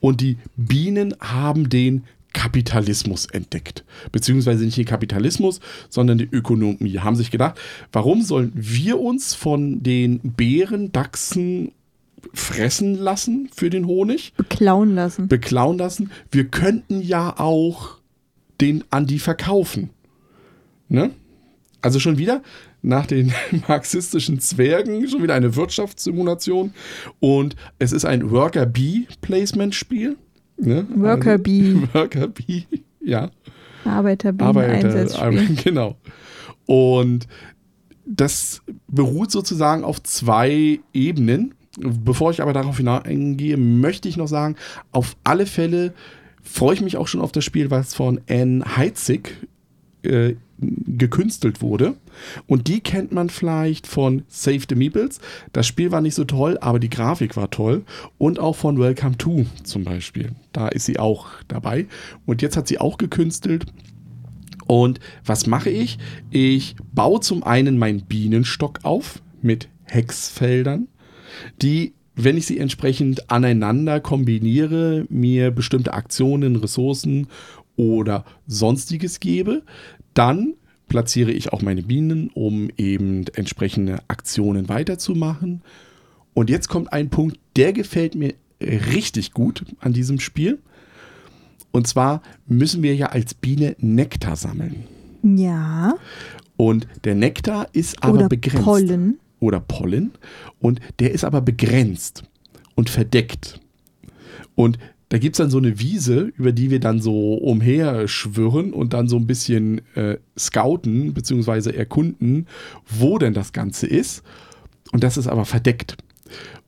[0.00, 3.84] und die Bienen haben den Kapitalismus entdeckt.
[4.12, 6.98] Beziehungsweise nicht den Kapitalismus, sondern die Ökonomie.
[6.98, 7.58] Haben sich gedacht,
[7.92, 11.72] warum sollen wir uns von den Bären, Dachsen
[12.34, 14.32] fressen lassen für den Honig?
[14.36, 15.28] Beklauen lassen.
[15.28, 16.10] Beklauen lassen.
[16.30, 17.98] Wir könnten ja auch
[18.60, 19.90] den an die verkaufen.
[20.88, 21.10] Ne?
[21.80, 22.42] Also schon wieder
[22.82, 23.32] nach den
[23.68, 26.72] marxistischen Zwergen, schon wieder eine Wirtschaftssimulation.
[27.20, 30.16] Und es ist ein Worker-Bee-Placement-Spiel.
[30.58, 30.86] Ne?
[30.94, 31.74] Worker Also- Bee.
[31.92, 32.64] Worker Bee,
[33.00, 33.30] ja.
[33.84, 35.20] Arbeiter, Einsatzspiel.
[35.22, 35.96] Arbeiter, genau.
[36.66, 37.26] Und
[38.04, 41.54] das beruht sozusagen auf zwei Ebenen.
[41.80, 44.56] Bevor ich aber darauf hineingehe, möchte ich noch sagen,
[44.90, 45.94] auf alle Fälle
[46.42, 49.36] freue ich mich auch schon auf das Spiel, was von Anne Heitzig
[50.02, 51.94] äh, gekünstelt wurde.
[52.46, 55.20] Und die kennt man vielleicht von Save the Meeples.
[55.52, 57.84] Das Spiel war nicht so toll, aber die Grafik war toll.
[58.18, 60.32] Und auch von Welcome to zum Beispiel.
[60.52, 61.86] Da ist sie auch dabei.
[62.26, 63.66] Und jetzt hat sie auch gekünstelt.
[64.66, 65.98] Und was mache ich?
[66.30, 70.88] Ich baue zum einen meinen Bienenstock auf mit Hexfeldern,
[71.62, 77.28] die, wenn ich sie entsprechend aneinander kombiniere, mir bestimmte Aktionen, Ressourcen
[77.76, 79.62] oder sonstiges gebe.
[80.14, 80.54] Dann
[80.88, 85.62] platziere ich auch meine Bienen, um eben entsprechende Aktionen weiterzumachen.
[86.34, 90.58] Und jetzt kommt ein Punkt, der gefällt mir richtig gut an diesem Spiel.
[91.70, 94.84] Und zwar müssen wir ja als Biene Nektar sammeln.
[95.22, 95.94] Ja.
[96.56, 98.64] Und der Nektar ist aber Oder begrenzt.
[98.64, 99.18] Pollen.
[99.40, 100.12] Oder Pollen.
[100.58, 102.24] Und der ist aber begrenzt
[102.74, 103.60] und verdeckt.
[104.54, 104.78] Und
[105.08, 109.08] da gibt es dann so eine Wiese, über die wir dann so umherschwirren und dann
[109.08, 111.70] so ein bisschen äh, scouten bzw.
[111.70, 112.46] erkunden,
[112.86, 114.22] wo denn das Ganze ist.
[114.92, 115.96] Und das ist aber verdeckt.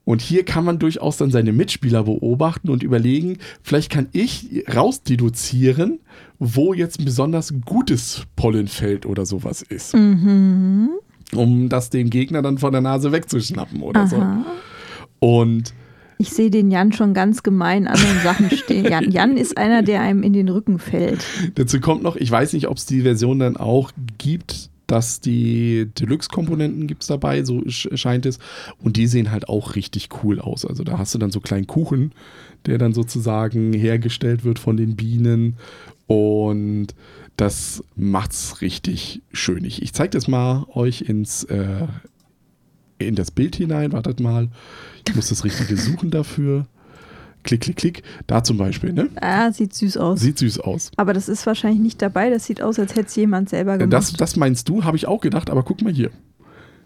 [0.05, 6.01] Und hier kann man durchaus dann seine Mitspieler beobachten und überlegen, vielleicht kann ich rausdeduzieren,
[6.39, 9.95] wo jetzt ein besonders gutes Pollenfeld oder sowas ist.
[9.95, 10.91] Mhm.
[11.35, 14.17] Um das dem Gegner dann von der Nase wegzuschnappen oder so.
[14.17, 14.45] Aha.
[15.21, 15.73] Und
[16.19, 18.85] Ich sehe den Jan schon ganz gemein an den Sachen stehen.
[18.87, 21.25] Jan, Jan ist einer, der einem in den Rücken fällt.
[21.55, 25.89] dazu kommt noch, ich weiß nicht, ob es die Version dann auch gibt, dass die
[26.01, 28.41] Deluxe-Komponenten gibt es dabei, so sch- scheint es.
[28.83, 30.65] Und die sehen halt auch richtig cool aus.
[30.67, 32.11] Also da hast du dann so kleinen Kuchen,
[32.67, 35.55] der dann sozusagen hergestellt wird von den Bienen.
[36.09, 36.89] Und
[37.41, 39.65] das macht's richtig schön.
[39.65, 41.87] Ich, ich zeige das mal euch ins, äh,
[42.99, 43.93] in das Bild hinein.
[43.93, 44.49] Wartet mal.
[45.09, 46.67] Ich muss das Richtige suchen dafür.
[47.43, 48.03] Klick, klick, klick.
[48.27, 49.09] Da zum Beispiel, ne?
[49.19, 50.21] Ah, sieht süß aus.
[50.21, 50.91] Sieht süß aus.
[50.97, 52.29] Aber das ist wahrscheinlich nicht dabei.
[52.29, 53.93] Das sieht aus, als hätte es jemand selber gemacht.
[53.95, 56.11] Das, das meinst du, habe ich auch gedacht, aber guck mal hier.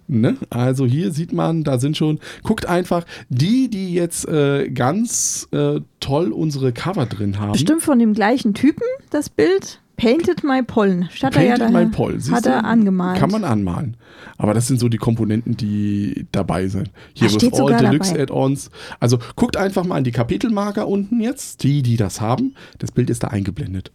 [0.07, 0.37] Ne?
[0.51, 5.81] Also hier sieht man, da sind schon, guckt einfach, die, die jetzt äh, ganz äh,
[5.99, 7.53] toll unsere Cover drin haben.
[7.53, 9.81] Bestimmt von dem gleichen Typen, das Bild.
[9.97, 11.09] Painted My Pollen.
[11.13, 12.21] Statt er ja Painted daher, My Poll.
[12.21, 12.51] Siehst Hat du?
[12.51, 13.19] er angemalt.
[13.19, 13.97] Kann man anmalen.
[14.39, 16.91] Aber das sind so die Komponenten, die dabei sind.
[17.15, 18.19] Hier steht all Deluxe.
[18.19, 18.71] Add-ons.
[19.01, 22.55] Also guckt einfach mal an die Kapitelmarker unten jetzt, die, die das haben.
[22.79, 23.93] Das Bild ist da eingeblendet.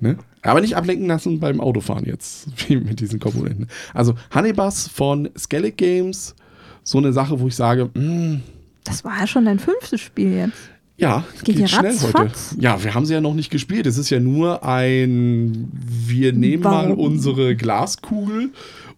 [0.00, 0.18] Ne?
[0.42, 3.68] Aber nicht ablenken lassen beim Autofahren jetzt, wie mit diesen Komponenten.
[3.94, 6.34] Also Honeybus von Skellig Games,
[6.82, 8.42] so eine Sache, wo ich sage, mm,
[8.84, 10.70] Das war ja schon dein fünftes Spiel jetzt.
[10.98, 12.56] Ja, geht ja ratzfatz.
[12.58, 13.86] Ja, wir haben sie ja noch nicht gespielt.
[13.86, 16.98] Es ist ja nur ein, wir nehmen mal Warum?
[16.98, 18.50] unsere Glaskugel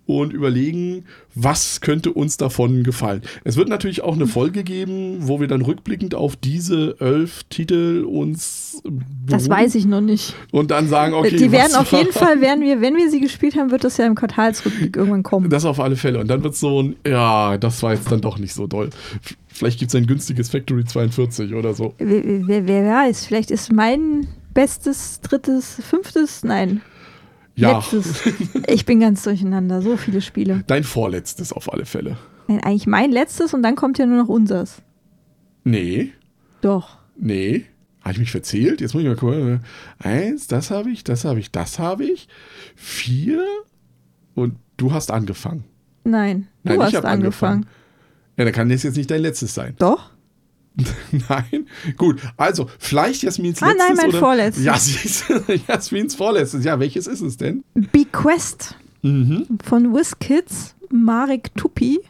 [0.08, 1.04] und überlegen,
[1.34, 3.20] was könnte uns davon gefallen.
[3.44, 8.06] Es wird natürlich auch eine Folge geben, wo wir dann rückblickend auf diese elf Titel
[8.08, 8.82] uns
[9.26, 10.34] Das weiß ich noch nicht.
[10.50, 13.54] und dann sagen, okay, die werden auf jeden Fall, werden wir, wenn wir sie gespielt
[13.56, 15.50] haben, wird das ja im Quartalsrückblick irgendwann kommen.
[15.50, 16.20] Das auf alle Fälle.
[16.20, 18.88] Und dann wird so ein, ja, das war jetzt dann doch nicht so doll.
[19.48, 21.92] Vielleicht gibt es ein günstiges Factory 42 oder so.
[21.98, 26.80] Wer, wer, wer weiß, vielleicht ist mein bestes, drittes, fünftes, nein,
[27.58, 28.22] Ja, letztes.
[28.68, 30.62] Ich bin ganz durcheinander, so viele Spiele.
[30.66, 32.16] dein vorletztes auf alle Fälle.
[32.46, 34.82] Nein, eigentlich mein letztes und dann kommt ja nur noch unsers.
[35.64, 36.12] Nee,
[36.60, 36.98] Doch.
[37.16, 37.66] nee.
[38.00, 38.80] Habe ich mich verzählt?
[38.80, 39.60] Jetzt muss ich mal gucken.
[39.98, 42.28] Eins, das habe ich, das habe ich, das habe ich.
[42.74, 43.44] Vier
[44.34, 45.64] und du hast angefangen.
[46.04, 47.66] Nein, du Nein, ich hast hab angefangen.
[48.38, 49.74] Ja, dann kann das jetzt nicht dein letztes sein.
[49.78, 50.10] Doch?
[51.28, 51.66] Nein.
[51.96, 54.64] Gut, also vielleicht Jasmins Ah, letztes nein, mein oder vorletztes.
[54.64, 56.64] Ja, Jasmins vorletztes.
[56.64, 57.64] Ja, welches ist es denn?
[57.74, 59.46] Bequest Mhm.
[59.64, 62.00] von WizKids, Marek Tupi.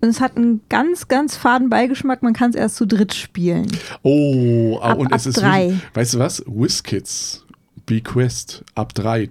[0.00, 2.22] Und es hat einen ganz, ganz faden Beigeschmack.
[2.22, 3.66] Man kann es erst zu dritt spielen.
[4.02, 5.64] Oh, ah, Ab- und es ab ist drei.
[5.70, 6.42] wirklich- Weißt du was?
[6.46, 7.44] WizKids,
[7.86, 9.28] Bequest, ab drei.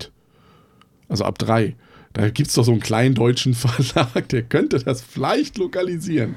[1.09, 1.75] Also ab drei.
[2.13, 6.35] Da gibt es doch so einen kleinen deutschen Verlag, der könnte das vielleicht lokalisieren.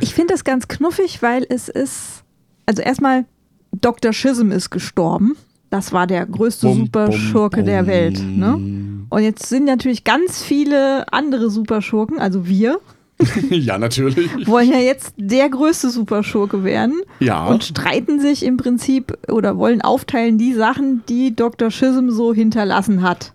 [0.00, 2.24] Ich finde das ganz knuffig, weil es ist.
[2.66, 3.24] Also erstmal,
[3.72, 4.12] Dr.
[4.12, 5.36] Schism ist gestorben.
[5.70, 7.86] Das war der größte Bum, Superschurke bum, der.
[7.86, 8.20] Welt.
[8.20, 8.54] Ne?
[9.08, 12.78] Und jetzt sind natürlich ganz viele andere Superschurken, also wir,
[13.50, 14.46] ja, natürlich.
[14.46, 17.46] wollen ja jetzt der größte Superschurke werden Ja.
[17.48, 21.70] und streiten sich im Prinzip oder wollen aufteilen die Sachen, die Dr.
[21.70, 23.32] Schism so hinterlassen hat.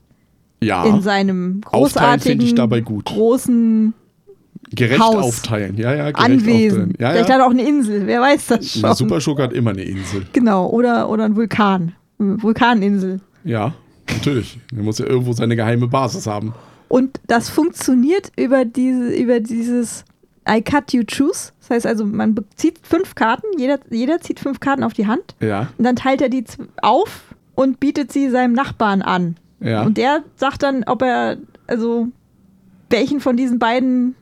[0.61, 0.86] ja.
[0.86, 3.05] In seinem großartigen, dabei gut.
[3.05, 3.93] großen
[4.72, 5.16] gerecht Haus.
[5.24, 5.78] aufteilen.
[5.78, 6.66] Ja, ja, gerecht Anwesen.
[6.82, 6.93] aufteilen.
[6.99, 7.36] Ja, Vielleicht ja.
[7.36, 8.86] hat er auch eine Insel, wer weiß das schon.
[8.86, 10.26] Ein Superschurke hat immer eine Insel.
[10.34, 11.93] Genau, oder, oder ein Vulkan.
[12.20, 13.20] Eine Vulkaninsel.
[13.43, 13.74] Ja,
[14.09, 14.59] natürlich.
[14.76, 16.53] Er muss ja irgendwo seine geheime Basis haben.
[16.88, 20.05] Und das funktioniert über, diese, über dieses
[20.47, 21.51] I cut you choose.
[21.61, 25.36] Das heißt also, man zieht fünf Karten, jeder, jeder zieht fünf Karten auf die Hand
[25.41, 26.43] Ja, und dann teilt er die
[26.82, 27.24] auf
[27.55, 29.38] und bietet sie seinem Nachbarn an.
[29.59, 29.82] ja.
[29.84, 32.09] Und der sagt dann, ob er, also
[32.91, 34.13] welchen von diesen beiden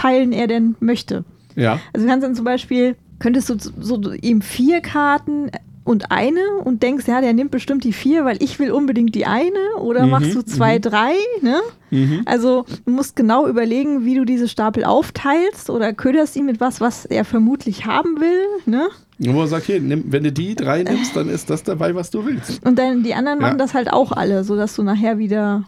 [0.00, 1.24] Teilen er denn möchte.
[1.56, 1.78] ja.
[1.92, 5.50] Also du kannst dann zum Beispiel, könntest du so, so ihm vier Karten
[5.84, 9.26] und eine und denkst, ja, der nimmt bestimmt die vier, weil ich will unbedingt die
[9.26, 11.56] eine oder Mhm, machst du zwei, drei, ne?
[11.90, 12.22] Mhm.
[12.26, 16.80] Also du musst genau überlegen, wie du diese Stapel aufteilst oder köderst ihn mit was,
[16.80, 18.88] was er vermutlich haben will, ne?
[19.18, 22.10] Wo er sagt, hier, nimm, wenn du die drei nimmst, dann ist das dabei, was
[22.10, 22.64] du willst.
[22.64, 23.46] Und dann die anderen Ja.
[23.48, 25.64] machen das halt auch alle, sodass du nachher wieder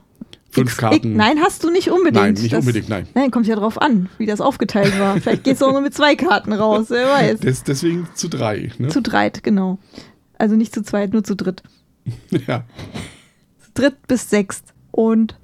[0.53, 0.96] Fünf X- Karten.
[1.09, 2.14] X, nein, hast du nicht unbedingt.
[2.24, 3.09] Nein, nicht das, unbedingt, nein.
[3.14, 5.16] Nein, kommt ja drauf an, wie das aufgeteilt war.
[5.20, 7.40] Vielleicht gehst du auch nur mit zwei Karten raus, wer weiß.
[7.40, 8.70] Des, deswegen zu drei.
[8.78, 8.88] Ne?
[8.88, 9.78] Zu dritt, genau.
[10.38, 11.62] Also nicht zu zweit, nur zu dritt.
[12.46, 12.64] Ja.
[13.74, 14.74] Dritt bis sechst.
[14.90, 15.38] Und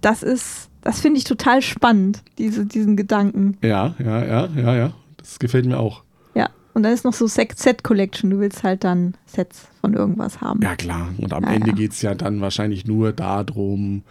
[0.00, 3.56] das ist, das finde ich total spannend, diese, diesen Gedanken.
[3.62, 4.92] ja, ja, ja, ja, ja.
[5.16, 6.02] Das gefällt mir auch.
[6.74, 8.30] Und dann ist noch so Set Collection.
[8.30, 10.60] Du willst halt dann Sets von irgendwas haben.
[10.62, 11.08] Ja, klar.
[11.18, 11.74] Und am Ja, Ende ja.
[11.74, 14.02] geht es ja dann wahrscheinlich nur darum.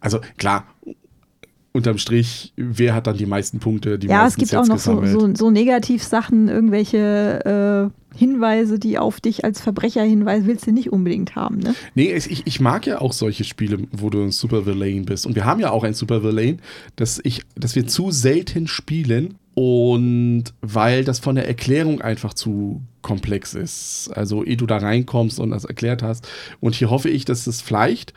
[0.00, 0.64] Also klar,
[1.72, 4.66] unterm Strich, wer hat dann die meisten Punkte, die Ja, es meisten gibt Sets auch
[4.66, 10.66] noch so, so, so Negativsachen, irgendwelche äh, Hinweise, die auf dich als Verbrecher hinweisen, willst
[10.66, 11.74] du nicht unbedingt haben, ne?
[11.94, 15.24] Nee, es- ich, ich mag ja auch solche Spiele, wo du ein Supervillain bist.
[15.26, 16.58] Und wir haben ja auch ein Supervillain,
[16.96, 19.34] das, ich, das wir zu selten spielen.
[19.58, 24.08] Und weil das von der Erklärung einfach zu komplex ist.
[24.14, 26.28] Also, ehe du da reinkommst und das erklärt hast.
[26.60, 28.12] Und hier hoffe ich, dass es vielleicht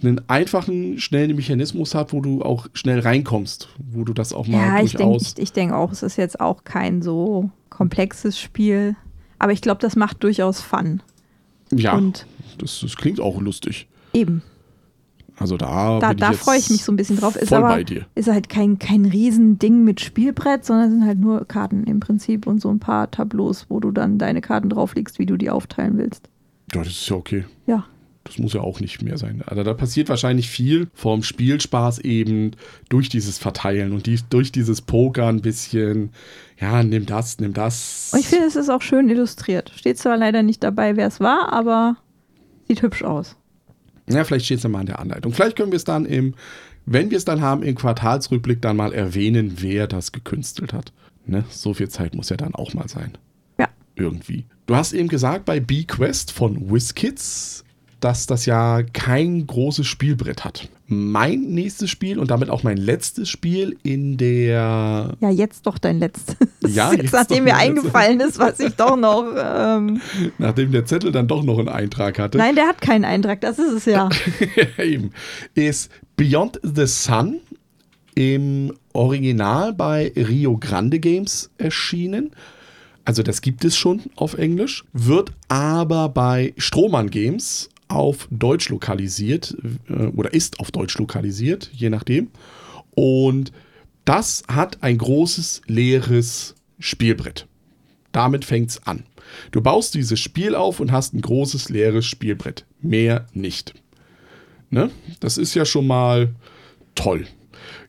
[0.00, 4.58] einen einfachen, schnellen Mechanismus hat, wo du auch schnell reinkommst, wo du das auch mal
[4.78, 5.34] Ja, ich denke durchaus.
[5.36, 8.94] ich, ich denk auch, es ist jetzt auch kein so komplexes Spiel.
[9.40, 11.02] Aber ich glaube, das macht durchaus Fun.
[11.72, 12.24] ja, Und
[12.58, 13.88] das, das klingt auch lustig.
[14.12, 14.42] eben,
[15.38, 17.34] Also da, da, da freue ich mich so ein bisschen drauf.
[17.36, 18.06] Ist voll aber bei dir.
[18.14, 22.60] ist halt kein, kein Riesending mit Spielbrett, sondern sind halt nur Karten im Prinzip und
[22.60, 26.28] so ein paar Tableaus, wo du dann deine Karten drauflegst, wie du die aufteilen willst.
[26.72, 27.44] Ja, das ist ja okay.
[27.66, 27.84] Ja.
[28.22, 29.42] Das muss ja auch nicht mehr sein.
[29.44, 32.52] Also da passiert wahrscheinlich viel vom Spielspaß eben
[32.88, 36.10] durch dieses Verteilen und die, durch dieses Poker ein bisschen,
[36.58, 38.10] ja, nimm das, nimm das.
[38.14, 39.72] Und ich finde, es ist auch schön illustriert.
[39.76, 41.96] Steht zwar leider nicht dabei, wer es war, aber
[42.66, 43.36] sieht hübsch aus.
[44.08, 45.32] Ja, vielleicht steht es dann mal in der Anleitung.
[45.32, 46.34] Vielleicht können wir es dann im,
[46.86, 50.92] wenn wir es dann haben, im Quartalsrückblick dann mal erwähnen, wer das gekünstelt hat.
[51.26, 51.44] Ne?
[51.48, 53.12] So viel Zeit muss ja dann auch mal sein.
[53.58, 53.68] Ja.
[53.94, 54.44] Irgendwie.
[54.66, 57.63] Du hast eben gesagt, bei B-Quest von WizKids,
[58.04, 60.68] dass das ja kein großes Spielbrett hat.
[60.86, 65.98] Mein nächstes Spiel und damit auch mein letztes Spiel in der Ja, jetzt doch dein
[65.98, 66.36] letztes.
[66.68, 69.24] Ja, jetzt, jetzt nachdem mir eingefallen ist, was ich doch noch.
[69.34, 70.02] Ähm,
[70.38, 73.58] nachdem der Zettel dann doch noch einen Eintrag hatte, nein, der hat keinen Eintrag, das
[73.58, 74.10] ist es ja.
[74.78, 75.12] eben,
[75.54, 77.40] ist Beyond the Sun
[78.14, 82.32] im Original bei Rio Grande Games erschienen.
[83.06, 89.56] Also das gibt es schon auf Englisch, wird aber bei Strohmann Games auf Deutsch lokalisiert
[89.88, 92.30] äh, oder ist auf Deutsch lokalisiert, je nachdem.
[92.94, 93.52] Und
[94.04, 97.46] das hat ein großes leeres Spielbrett.
[98.12, 99.04] Damit fängt es an.
[99.50, 102.66] Du baust dieses Spiel auf und hast ein großes leeres Spielbrett.
[102.80, 103.74] Mehr nicht.
[104.70, 104.90] Ne?
[105.20, 106.34] Das ist ja schon mal
[106.94, 107.26] toll.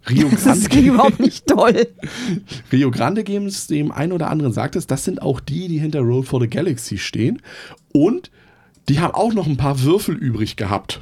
[0.10, 1.88] Rio Das Grande, klingt überhaupt nicht toll.
[2.72, 6.02] Rio Grande Games, dem einen oder anderen sagt es, das sind auch die, die hinter
[6.02, 7.42] Roll for the Galaxy stehen.
[7.92, 8.30] Und
[8.90, 11.02] die haben auch noch ein paar Würfel übrig gehabt.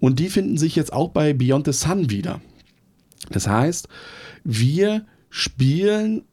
[0.00, 2.40] Und die finden sich jetzt auch bei Beyond the Sun wieder.
[3.30, 3.88] Das heißt,
[4.44, 6.24] wir spielen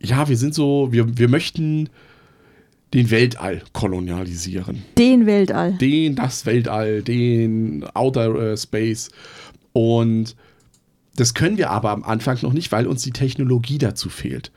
[0.00, 1.88] ja, wir sind so, wir, wir möchten
[2.94, 4.82] den Weltall kolonialisieren.
[4.96, 5.74] Den Weltall.
[5.74, 9.10] Den, das Weltall, den Outer äh, Space.
[9.72, 10.36] Und
[11.16, 14.52] das können wir aber am Anfang noch nicht, weil uns die Technologie dazu fehlt.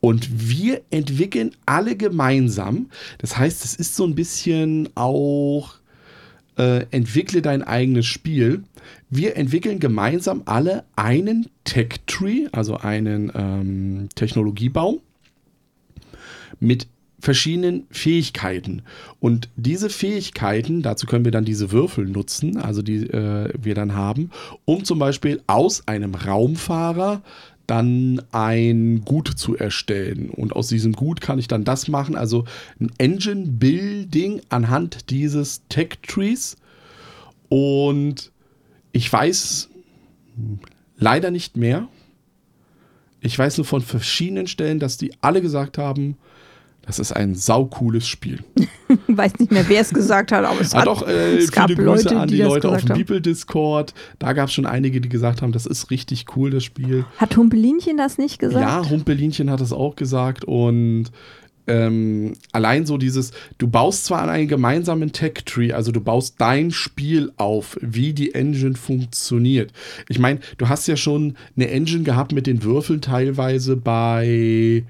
[0.00, 2.90] Und wir entwickeln alle gemeinsam.
[3.18, 5.74] Das heißt, es ist so ein bisschen auch,
[6.56, 8.64] äh, entwickle dein eigenes Spiel.
[9.08, 15.00] Wir entwickeln gemeinsam alle einen Tech-Tree, also einen ähm, Technologiebaum
[16.60, 16.86] mit
[17.20, 18.82] verschiedenen Fähigkeiten.
[19.20, 23.94] Und diese Fähigkeiten, dazu können wir dann diese Würfel nutzen, also die äh, wir dann
[23.94, 24.30] haben,
[24.64, 27.22] um zum Beispiel aus einem Raumfahrer
[27.70, 30.30] dann ein Gut zu erstellen.
[30.30, 32.44] Und aus diesem Gut kann ich dann das machen, also
[32.80, 36.56] ein Engine Building anhand dieses Tech Trees.
[37.48, 38.32] Und
[38.92, 39.68] ich weiß
[40.96, 41.88] leider nicht mehr.
[43.20, 46.16] Ich weiß nur von verschiedenen Stellen, dass die alle gesagt haben,
[46.82, 48.42] das ist ein saucooles Spiel.
[49.06, 51.70] Weiß nicht mehr, wer es gesagt hat, aber es, hat, hat auch äh, es gab
[51.70, 52.98] viele Grüße Leute, an die die Leute auf dem haben.
[52.98, 53.94] People Discord.
[54.18, 57.04] Da gab es schon einige, die gesagt haben, das ist richtig cool, das Spiel.
[57.18, 58.64] Hat Humpelinchen das nicht gesagt?
[58.64, 61.10] Ja, Humpelinchen hat es auch gesagt und
[61.66, 66.72] ähm, allein so dieses, du baust zwar an einen gemeinsamen Tech-Tree, also du baust dein
[66.72, 69.72] Spiel auf, wie die Engine funktioniert.
[70.08, 74.84] Ich meine, du hast ja schon eine Engine gehabt mit den Würfeln teilweise bei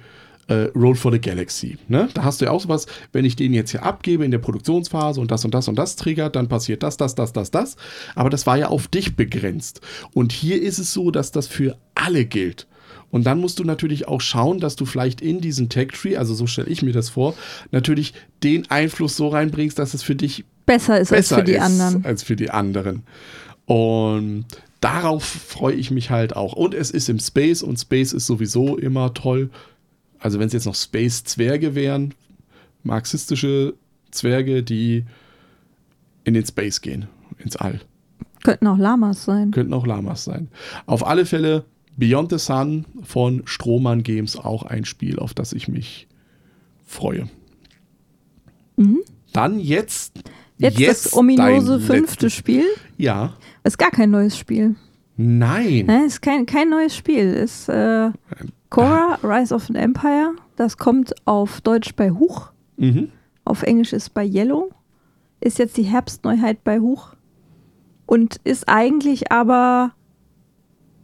[0.51, 1.79] äh, Roll for the Galaxy.
[1.89, 2.09] Ne?
[2.13, 5.21] Da hast du ja auch sowas, wenn ich den jetzt hier abgebe in der Produktionsphase
[5.21, 7.77] und das und das und das triggert, dann passiert das, das, das, das, das.
[8.17, 9.81] Aber das war ja auf dich begrenzt.
[10.13, 12.67] Und hier ist es so, dass das für alle gilt.
[13.13, 16.47] Und dann musst du natürlich auch schauen, dass du vielleicht in diesen Tech-Tree, also so
[16.47, 17.35] stelle ich mir das vor,
[17.71, 21.59] natürlich den Einfluss so reinbringst, dass es für dich Besser ist besser als für die
[21.59, 22.05] anderen.
[22.05, 23.03] als für die anderen.
[23.67, 24.47] Und
[24.81, 26.53] darauf freue ich mich halt auch.
[26.53, 29.51] Und es ist im Space und Space ist sowieso immer toll.
[30.21, 32.15] Also wenn es jetzt noch Space-Zwerge wären,
[32.83, 33.75] marxistische
[34.11, 35.05] Zwerge, die
[36.25, 37.07] in den Space gehen,
[37.39, 37.81] ins All.
[38.43, 39.51] Könnten auch Lamas sein.
[39.51, 40.49] Könnten auch Lamas sein.
[40.87, 41.65] Auf alle Fälle
[41.97, 46.07] Beyond the Sun von Strohmann Games auch ein Spiel, auf das ich mich
[46.87, 47.29] freue.
[49.33, 50.17] Dann jetzt.
[50.17, 50.23] Mhm.
[50.59, 52.65] Jetzt, das ominose fünfte letztes- Spiel.
[52.99, 53.35] Ja.
[53.65, 54.75] Ist gar kein neues Spiel.
[55.17, 55.87] Nein.
[55.87, 57.33] Ne, ist kein, kein neues Spiel.
[57.33, 58.11] Ist äh,
[58.71, 60.33] Korra, Rise of an Empire.
[60.57, 62.51] Das kommt auf Deutsch bei Huch.
[62.77, 63.11] Mhm.
[63.45, 64.71] Auf Englisch ist bei Yellow.
[65.41, 67.15] Ist jetzt die Herbstneuheit bei Huch.
[68.07, 69.93] Und ist eigentlich aber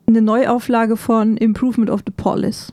[0.06, 2.72] eine Neuauflage von Improvement of the Polis.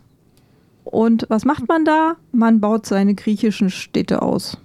[0.84, 2.18] Und was macht man da?
[2.32, 4.58] Man baut seine griechischen Städte aus.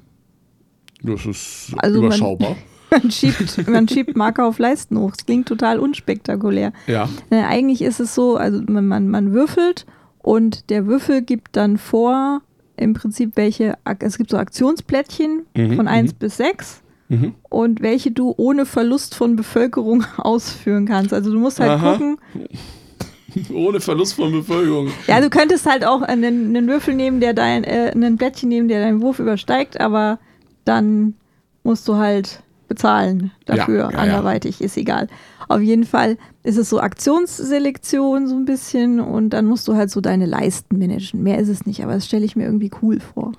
[1.03, 2.57] Das ist Also man- überschaubar.
[2.91, 5.11] Man schiebt, man schiebt Marker auf Leisten hoch.
[5.15, 6.73] Das klingt total unspektakulär.
[6.87, 7.07] ja.
[7.31, 9.85] Ne, eigentlich ist es so, also man, man, man würfelt
[10.23, 12.41] und der Würfel gibt dann vor,
[12.77, 16.17] im Prinzip welche, es gibt so Aktionsplättchen Mhm, von 1 mhm.
[16.19, 17.35] bis 6 Mhm.
[17.49, 21.13] und welche du ohne Verlust von Bevölkerung ausführen kannst.
[21.15, 21.93] Also du musst halt Aha.
[21.93, 22.19] gucken,
[23.55, 24.89] Ohne Verlust von Bevölkerung.
[25.07, 28.69] ja, du könntest halt auch einen, einen Würfel nehmen, der dein, äh, einen Plättchen nehmen,
[28.69, 30.19] der deinen Wurf übersteigt, aber
[30.65, 31.15] dann
[31.63, 33.99] musst du halt bezahlen dafür, Ja, ja, ja.
[33.99, 35.09] anderweitig, ist egal.
[35.49, 39.91] Auf jeden Fall ist es so Aktionsselektion so ein bisschen und dann musst du halt
[39.91, 41.23] so deine Leisten managen.
[41.23, 43.33] Mehr ist es nicht, aber das stelle ich mir irgendwie cool vor.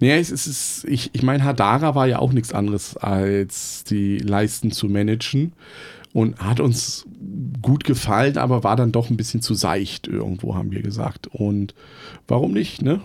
[0.00, 4.72] Nee, es ist, ich, ich meine, Hadara war ja auch nichts anderes, als die Leisten
[4.72, 5.52] zu managen.
[6.12, 7.06] Und hat uns
[7.60, 11.26] gut gefallen, aber war dann doch ein bisschen zu seicht irgendwo, haben wir gesagt.
[11.26, 11.74] Und
[12.28, 13.00] warum nicht, ne?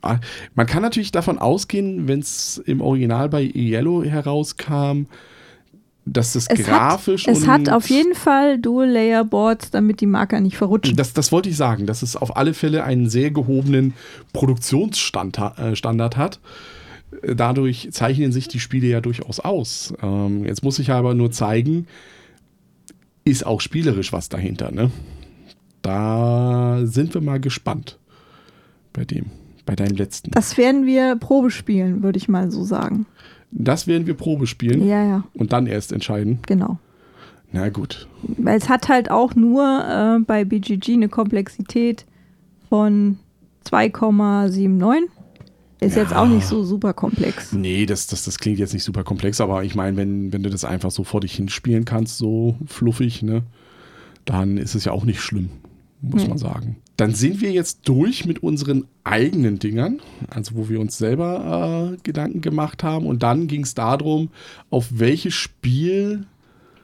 [0.00, 0.20] Ah,
[0.54, 5.04] Man kann natürlich davon ausgehen, wenn es im Original bei Yellow herauskam,
[6.06, 10.56] dass das Es, grafisch hat, es hat auf jeden Fall Dual-Layer-Boards, damit die Marker nicht
[10.56, 10.96] verrutschen.
[10.96, 13.92] Das, das wollte ich sagen, dass es auf alle Fälle einen sehr gehobenen
[14.32, 16.40] Produktionsstandard äh, hat.
[17.22, 19.92] Äh, Dadurch zeichnen sich die Spiele ja durchaus aus.
[20.00, 21.88] Ähm, jetzt muss ich aber nur zeigen,
[23.24, 24.70] ist auch spielerisch was dahinter.
[24.70, 24.92] Ne?
[25.82, 27.98] Da sind wir mal gespannt
[28.92, 29.26] bei dem,
[29.66, 30.30] bei deinem letzten.
[30.30, 33.04] Das werden wir Probe spielen, würde ich mal so sagen.
[33.50, 36.38] Das werden wir Probe spielen Ja, ja, und dann erst entscheiden.
[36.46, 36.78] genau.
[37.52, 38.08] Na gut.
[38.22, 42.04] Weil es hat halt auch nur äh, bei BGG eine Komplexität
[42.68, 43.18] von
[43.70, 45.08] 2,79.
[45.80, 46.22] Ist jetzt Ja.
[46.22, 47.52] auch nicht so super komplex.
[47.52, 50.50] Nee, das, das, das klingt jetzt nicht super komplex, aber ich meine, wenn, wenn du
[50.50, 53.42] das einfach so vor dich hinspielen kannst, so fluffig, ne,
[54.24, 55.50] dann ist es ja auch nicht schlimm,
[56.00, 56.28] muss Nee.
[56.28, 56.76] man sagen.
[56.96, 61.96] Dann sind wir jetzt durch mit unseren eigenen Dingern, also wo wir uns selber äh,
[62.02, 63.06] Gedanken gemacht haben.
[63.06, 64.30] Und dann ging es darum,
[64.70, 66.26] auf welches Spiel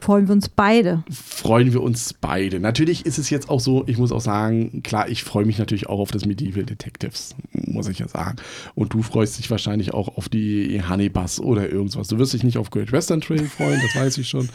[0.03, 1.05] Freuen wir uns beide.
[1.13, 2.59] freuen wir uns beide.
[2.59, 5.89] Natürlich ist es jetzt auch so, ich muss auch sagen, klar, ich freue mich natürlich
[5.89, 8.35] auch auf das Medieval Detectives, muss ich ja sagen.
[8.75, 12.09] Und du freust dich wahrscheinlich auch auf die Honeybus oder irgendwas.
[12.09, 14.49] Du wirst dich nicht auf Great Western Trail freuen, das weiß ich schon.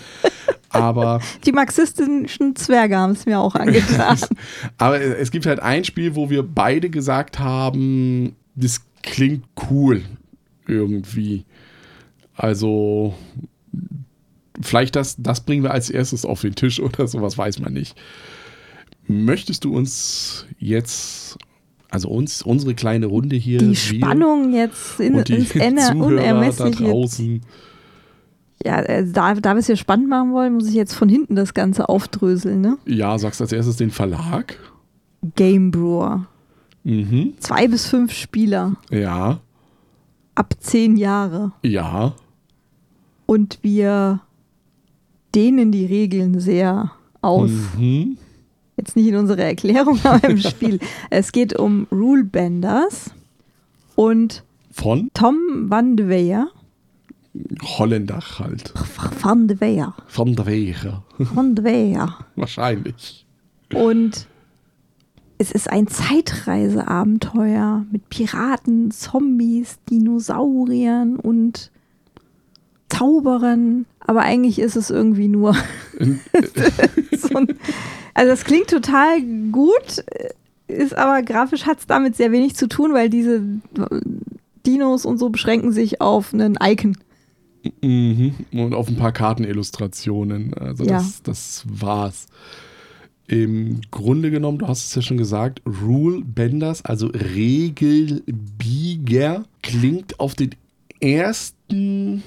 [0.68, 4.20] Aber, Die marxistischen Zwerge haben es mir auch angetan.
[4.78, 10.02] aber es gibt halt ein Spiel, wo wir beide gesagt haben, das klingt cool
[10.68, 11.46] irgendwie.
[12.36, 13.16] Also
[14.62, 17.96] vielleicht das, das bringen wir als erstes auf den Tisch oder sowas, weiß man nicht.
[19.08, 21.38] Möchtest du uns jetzt,
[21.90, 26.76] also uns, unsere kleine Runde hier, Die Spannung jetzt in, und die ins Ende unermesslich.
[26.78, 27.42] draußen,
[28.66, 31.36] Ja, äh, da, da wir es hier spannend machen wollen, muss ich jetzt von hinten
[31.36, 32.60] das Ganze aufdröseln.
[32.60, 32.78] Ne?
[32.86, 34.58] ja, sagst als erstes den Verlag.
[35.36, 36.28] Game Brewer.
[36.84, 37.34] Mhm.
[37.40, 38.76] Zwei bis fünf Spieler.
[38.92, 39.40] Ja,
[40.36, 41.52] Ab zehn Jahre.
[41.64, 42.14] ja,
[43.26, 44.20] Und wir
[45.38, 47.52] dehnen die Regeln sehr aus.
[47.78, 48.18] mhm.
[48.76, 50.80] Jetzt nicht in unserer Erklärung, aber im Spiel.
[51.10, 53.12] Es geht um Rule Benders.
[53.96, 55.38] Und von Tom
[55.70, 56.48] Van de Weyer.
[57.62, 58.74] Holländer halt.
[59.22, 59.96] Van de Weyer.
[60.08, 61.04] Van der Wege.
[61.18, 62.18] Van de Weyer.
[62.36, 63.26] Wahrscheinlich.
[63.74, 64.28] Und
[65.38, 71.72] es ist ein Zeitreiseabenteuer mit Piraten, Zombies, Dinosauriern und
[72.90, 73.86] Zauberern.
[74.08, 75.54] Aber eigentlich ist es irgendwie nur
[77.12, 77.48] so ein.
[78.14, 80.04] Also, es klingt total gut,
[80.68, 83.44] ist aber grafisch hat es damit sehr wenig zu tun, weil diese
[84.66, 86.98] Dinos und so beschränken sich auf einen Icon.
[87.82, 88.34] Mhm.
[88.54, 90.54] Und auf ein paar Kartenillustrationen.
[90.56, 90.98] Also Ja.
[90.98, 92.28] das, das war's.
[93.28, 97.08] Im Grunde genommen, du hast es ja schon gesagt, Rule Benders, also
[98.18, 100.52] Regelbieger, klingt auf den
[101.02, 102.24] ersten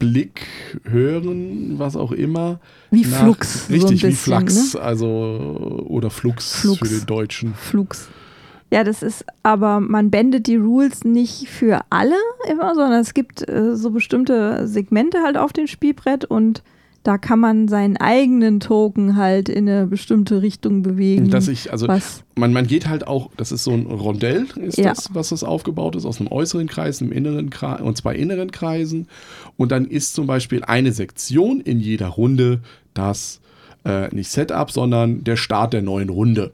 [0.00, 0.46] Blick,
[0.84, 2.58] hören, was auch immer.
[2.90, 3.66] Wie nach- Flux.
[3.68, 4.80] so ein Richtig, wie bisschen, Flux, Ne?
[4.80, 6.78] also oder Flux, Flux.
[6.78, 7.54] für den Deutschen.
[7.54, 8.08] Flux.
[8.72, 12.14] Ja, das ist, aber man bändet die Rules nicht für alle
[12.50, 16.62] immer, sondern es gibt äh, so bestimmte Segmente halt auf dem Spielbrett und
[17.02, 21.30] da kann man seinen eigenen Token halt in eine bestimmte Richtung bewegen.
[21.30, 21.86] Dass ich, also
[22.34, 24.90] man, man geht halt auch, das ist so ein Rondell, ist Ja.
[24.90, 28.50] das, was das aufgebaut ist, aus einem äußeren Kreis, einem inneren Kreis und zwei inneren
[28.50, 29.08] Kreisen.
[29.56, 32.60] Und dann ist zum Beispiel eine Sektion in jeder Runde
[32.92, 33.40] das
[33.84, 36.52] äh, nicht Setup, sondern der Start der neuen Runde.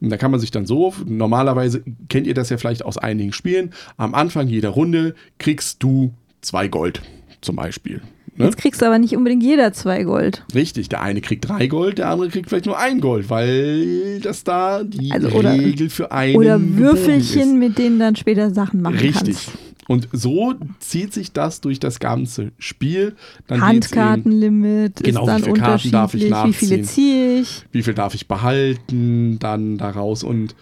[0.00, 3.32] Und da kann man sich dann so, normalerweise kennt ihr das ja vielleicht aus einigen
[3.32, 7.00] Spielen, am Anfang jeder Runde kriegst du zwei Gold
[7.40, 8.02] zum Beispiel.
[8.36, 8.46] Ne?
[8.46, 10.44] jetzt kriegst du aber nicht unbedingt jeder zwei Gold.
[10.54, 14.42] Richtig, der eine kriegt drei Gold, der andere kriegt vielleicht nur ein Gold, weil das
[14.44, 18.96] da die Also oder- Regel für einen Oder Würfelchen, mit denen dann später Sachen machen.
[18.98, 19.36] Richtig.
[19.46, 19.50] kannst.
[19.86, 23.16] Und so zieht sich das durch das ganze Spiel.
[23.46, 26.62] Dann Handkartenlimit Genau, ist dann wie viele Karten darf ich unterschiedlich.
[26.62, 26.84] Wie viele nachziehen?
[26.84, 27.64] ziehe ich?
[27.72, 30.24] wie viel darf ich behalten, dann daraus.
[30.24, 30.54] Und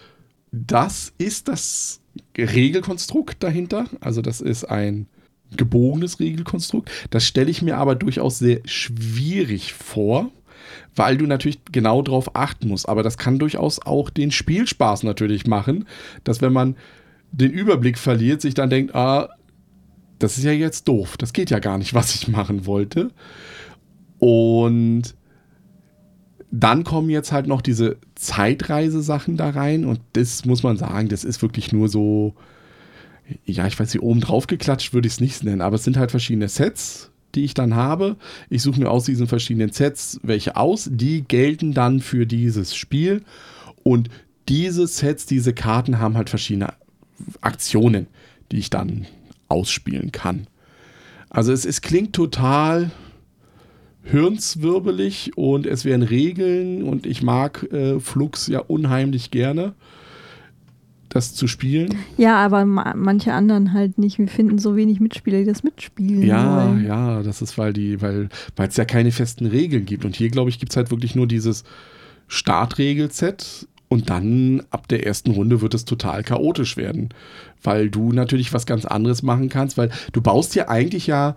[0.51, 2.01] das ist das
[2.37, 3.85] Regelkonstrukt dahinter.
[4.01, 5.07] Also das ist ein
[5.57, 6.89] gebogenes Regelkonstrukt.
[7.09, 10.31] Das stelle ich mir aber durchaus sehr schwierig vor,
[10.95, 12.87] weil du natürlich genau darauf achten musst.
[12.87, 15.85] Aber das kann durchaus auch den Spielspaß natürlich machen,
[16.23, 16.75] dass wenn man
[17.31, 19.29] den Überblick verliert, sich dann denkt, ah,
[20.19, 21.17] das ist ja jetzt doof.
[21.17, 23.11] Das geht ja gar nicht, was ich machen wollte.
[24.19, 25.15] Und
[26.55, 31.23] dann kommen jetzt halt noch diese Zeitreisesachen da rein und das muss man sagen, das
[31.23, 32.35] ist wirklich nur so,
[33.45, 35.97] ja, ich weiß nicht, oben drauf geklatscht würde ich es nicht nennen, aber es sind
[35.97, 38.17] halt verschiedene Sets, die ich dann habe.
[38.49, 43.23] Ich suche mir aus diesen verschiedenen Sets welche aus, die gelten dann für dieses Spiel
[43.83, 44.09] und
[44.49, 46.73] diese Sets, diese Karten haben halt verschiedene
[47.41, 48.07] Aktionen,
[48.51, 49.07] die ich dann
[49.47, 50.47] ausspielen kann.
[51.29, 52.91] Also es, es klingt total
[54.03, 59.73] hirnswirbelig und es werden Regeln und ich mag äh, Flux ja unheimlich gerne,
[61.13, 61.95] das zu spielen.
[62.17, 64.17] Ja, aber ma manche anderen halt nicht.
[64.19, 66.85] Wir finden so wenig Mitspieler, die das mitspielen Ja, wollen.
[66.85, 70.05] ja, das ist, weil die, weil weil es ja keine festen Regeln gibt.
[70.05, 71.63] Und hier, glaube ich, gibt es halt wirklich nur dieses
[72.27, 77.09] Startregelset und dann ab der ersten Runde wird es total chaotisch werden.
[77.61, 81.35] Weil du natürlich was ganz anderes machen kannst, weil du baust ja eigentlich ja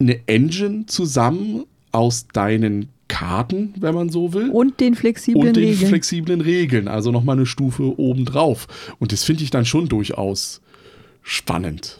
[0.00, 4.50] eine Engine zusammen aus deinen Karten, wenn man so will.
[4.50, 5.88] Und den flexiblen und den Regeln.
[5.88, 8.66] flexiblen Regeln, also nochmal eine Stufe obendrauf.
[8.98, 10.60] Und das finde ich dann schon durchaus
[11.22, 11.98] spannend.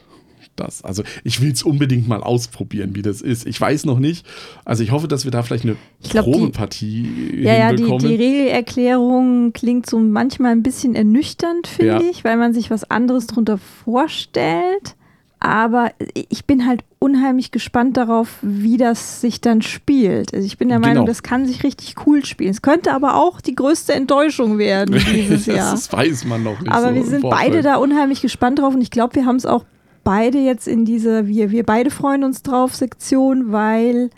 [0.56, 3.46] Das, also ich will es unbedingt mal ausprobieren, wie das ist.
[3.46, 4.26] Ich weiß noch nicht.
[4.66, 7.10] Also ich hoffe, dass wir da vielleicht eine Ich glaub, die- Probepartie
[7.42, 8.06] ja, ja, die, hinbekommen.
[8.06, 12.00] die Regelerklärung klingt so manchmal ein bisschen ernüchternd, finde Ja.
[12.10, 14.94] ich, weil man sich was anderes drunter vorstellt.
[15.40, 15.90] Aber
[16.28, 20.32] ich bin halt unheimlich gespannt darauf, wie das sich dann spielt.
[20.32, 20.88] Also ich bin der Genau.
[20.88, 22.50] Meinung, das kann sich richtig cool spielen.
[22.50, 25.72] Es könnte aber auch die größte Enttäuschung werden dieses Jahr.
[25.72, 26.72] das weiß man noch nicht.
[26.72, 29.46] Aber so wir sind beide da unheimlich gespannt drauf und ich glaube, wir haben es
[29.46, 29.64] auch
[30.04, 34.10] beide jetzt in dieser, wir, wir beide freuen uns drauf Sektion, weil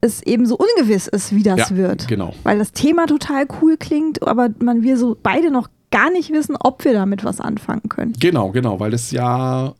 [0.00, 2.08] es eben so ungewiss ist, wie das Ja, wird.
[2.08, 2.34] genau.
[2.42, 6.56] Weil das Thema total cool klingt, aber man wir so beide noch gar nicht wissen,
[6.58, 8.14] ob wir damit was anfangen können.
[8.18, 9.74] Genau, genau, weil das ja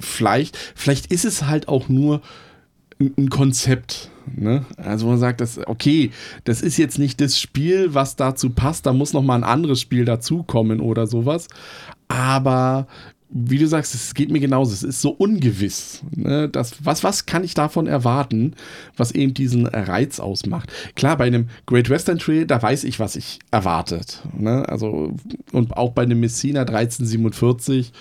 [0.00, 2.20] vielleicht, vielleicht ist es halt auch nur
[3.00, 4.10] ein Konzept.
[4.36, 4.66] Ne?
[4.76, 6.10] Also man sagt, das, okay,
[6.44, 9.80] das ist jetzt nicht das Spiel, was dazu passt, da muss noch mal ein anderes
[9.80, 11.48] Spiel dazukommen oder sowas.
[12.08, 12.86] Aber
[13.30, 14.72] wie du sagst, es geht mir genauso.
[14.72, 16.02] Es ist so ungewiss.
[16.16, 16.48] Ne?
[16.48, 18.54] Das, was, was kann ich davon erwarten,
[18.96, 20.72] was eben diesen Reiz ausmacht?
[20.96, 24.22] Klar, bei einem Great Western Trail, da weiß ich, was ich erwartet.
[24.36, 24.66] Ne?
[24.68, 25.12] Also,
[25.52, 27.92] und auch bei einem Messina 1347,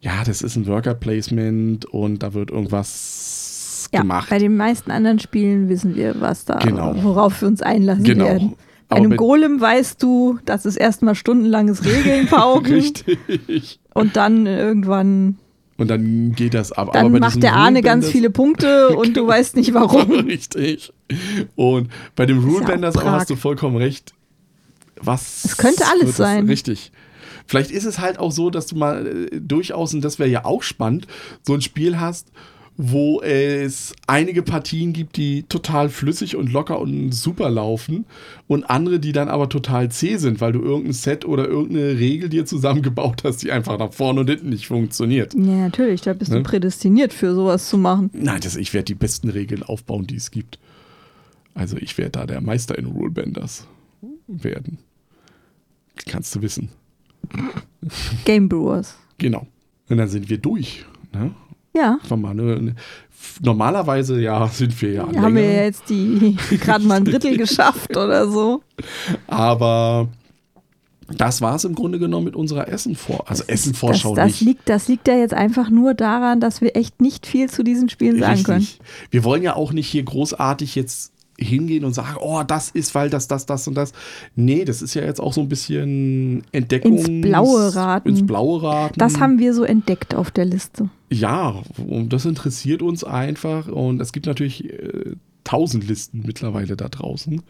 [0.00, 4.28] ja, das ist ein Worker Placement und da wird irgendwas Ja, gemacht.
[4.30, 6.94] bei den meisten anderen Spielen wissen wir, was da, Genau.
[7.02, 8.24] worauf wir uns einlassen Genau.
[8.26, 8.54] werden.
[8.88, 13.80] Bei einem Golem weißt du, das ist erstmal stundenlanges Regeln pauken Richtig.
[13.94, 15.38] Und dann irgendwann,
[15.78, 16.92] Und dann geht das ab.
[16.92, 20.10] dann macht der Arne ganz Rulebenders- viele Punkte und du weißt nicht warum.
[20.26, 20.92] Richtig.
[21.56, 24.12] Und bei dem ist ja Rule auch hast du vollkommen recht.
[25.00, 26.46] Was Es könnte alles sein.
[26.46, 26.92] Richtig.
[27.46, 30.44] Vielleicht ist es halt auch so, dass du mal äh, durchaus, und das wäre ja
[30.44, 31.06] auch spannend,
[31.42, 32.28] so ein Spiel hast,
[32.76, 38.04] wo es einige Partien gibt, die total flüssig und locker und super laufen
[38.48, 42.28] und andere, die dann aber total zäh sind, weil du irgendein Set oder irgendeine Regel
[42.28, 45.34] dir zusammengebaut hast, die einfach nach vorne und hinten nicht funktioniert.
[45.34, 46.38] Ja, natürlich, da bist Ne?
[46.38, 48.10] du prädestiniert für sowas zu machen.
[48.12, 50.58] Nein, das, ich werde die besten Regeln aufbauen, die es gibt.
[51.54, 53.68] Also ich werde da der Meister in Rulebenders
[54.26, 54.78] werden.
[56.06, 56.70] Kannst du wissen.
[58.24, 58.96] Game Brewers.
[59.18, 59.46] Genau.
[59.88, 60.84] Und dann sind wir durch.
[61.12, 61.32] Ne?
[61.76, 62.74] Ja, War mal eine, eine,
[63.40, 67.96] normalerweise ja sind wir ja haben wir ja jetzt die gerade mal ein Drittel geschafft
[67.96, 68.62] oder so.
[69.26, 70.08] aber
[71.08, 74.40] das war es im Grunde genommen mit unserer Essen-Vor also Essen-Vorschau das, das nicht.
[74.40, 77.88] liegt, das liegt ja jetzt einfach nur daran, dass wir echt nicht viel zu diesen
[77.88, 78.58] Spielen sagen können.
[78.58, 78.80] Richtig.
[79.10, 83.10] Wir wollen ja auch nicht hier großartig jetzt hingehen und sagen, oh, das ist, weil
[83.10, 83.92] das, das, das und das.
[84.36, 86.98] Nee, das ist ja jetzt auch so ein bisschen Entdeckung.
[86.98, 88.08] Ins Blaue raten.
[88.08, 88.98] Ins Blaue raten.
[88.98, 90.88] Das haben wir so entdeckt auf der Liste.
[91.10, 93.68] Ja, und das interessiert uns einfach.
[93.68, 97.42] Und es gibt natürlich äh, tausend Listen mittlerweile da draußen.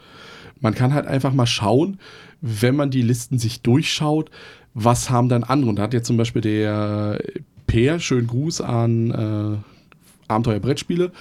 [0.61, 1.99] Man kann halt einfach mal schauen,
[2.41, 4.31] wenn man die Listen sich durchschaut,
[4.75, 5.71] was haben dann andere.
[5.71, 7.21] Und da hat jetzt zum Beispiel der
[7.67, 11.13] Peer, schönen Gruß an äh, Abenteuer-Brettspiele,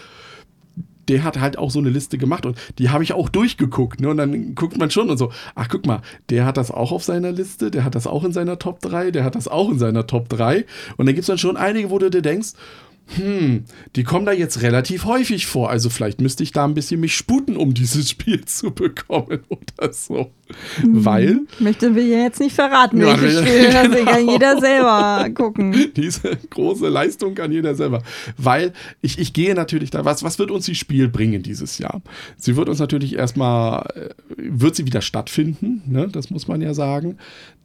[1.08, 4.02] der hat halt auch so eine Liste gemacht und die habe ich auch durchgeguckt.
[4.02, 4.10] Ne?
[4.10, 7.04] Und dann guckt man schon und so, ach guck mal, der hat das auch auf
[7.04, 9.80] seiner Liste, der hat das auch in seiner Top 3, der hat das auch in
[9.80, 10.66] seiner Top 3.
[10.98, 12.54] Und dann gibt es dann schon einige, wo du dir denkst,
[13.08, 15.70] hm, die kommen da jetzt relativ häufig vor.
[15.70, 19.94] Also vielleicht müsste ich da ein bisschen mich sputen, um dieses Spiel zu bekommen oder
[19.94, 20.32] so.
[20.84, 23.72] Weil Möchte wir ja jetzt nicht verraten, Ja, welches Spiel.
[23.72, 24.12] Das genau.
[24.12, 25.92] kann jeder selber gucken.
[25.96, 28.04] diese große Leistung kann jeder selber.
[28.38, 32.02] Weil ich, ich gehe natürlich da, was, was wird uns die Spiel bringen dieses Jahr?
[32.38, 36.08] Sie wird uns natürlich erstmal, äh, wird sie wieder stattfinden, ne?
[36.12, 37.18] das muss man ja sagen.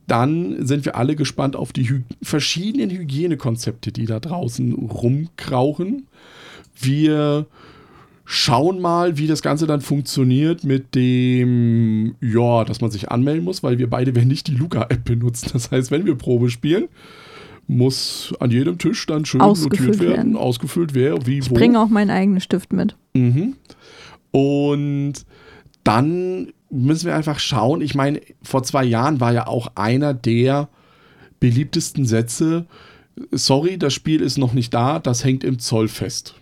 [0.08, 6.08] Dann sind wir alle gespannt auf die Hy verschiedenen Hygienekonzepte, die da draußen rumkrauchen.
[6.80, 7.46] Wir
[8.24, 13.62] schauen mal, wie das Ganze dann funktioniert mit dem, ja, dass man sich anmelden muss,
[13.62, 15.50] weil wir beide werden nicht die Luca-App benutzen.
[15.52, 16.88] Das heißt, wenn wir Probe spielen,
[17.66, 20.36] muss an jedem Tisch dann schön Ausgefüllt notiert werden, werden.
[20.36, 21.54] ausgefüllt wer, wie, Ich wo.
[21.54, 22.96] bringe auch meinen eigenen Stift mit.
[23.14, 23.54] Mhm.
[24.30, 25.14] Und
[25.84, 27.80] dann müssen wir einfach schauen.
[27.80, 30.68] Ich meine, vor zwei Jahren war ja auch einer der
[31.40, 32.66] beliebtesten Sätze.
[33.30, 36.34] Sorry, das Spiel ist noch nicht da, das hängt im Zoll fest.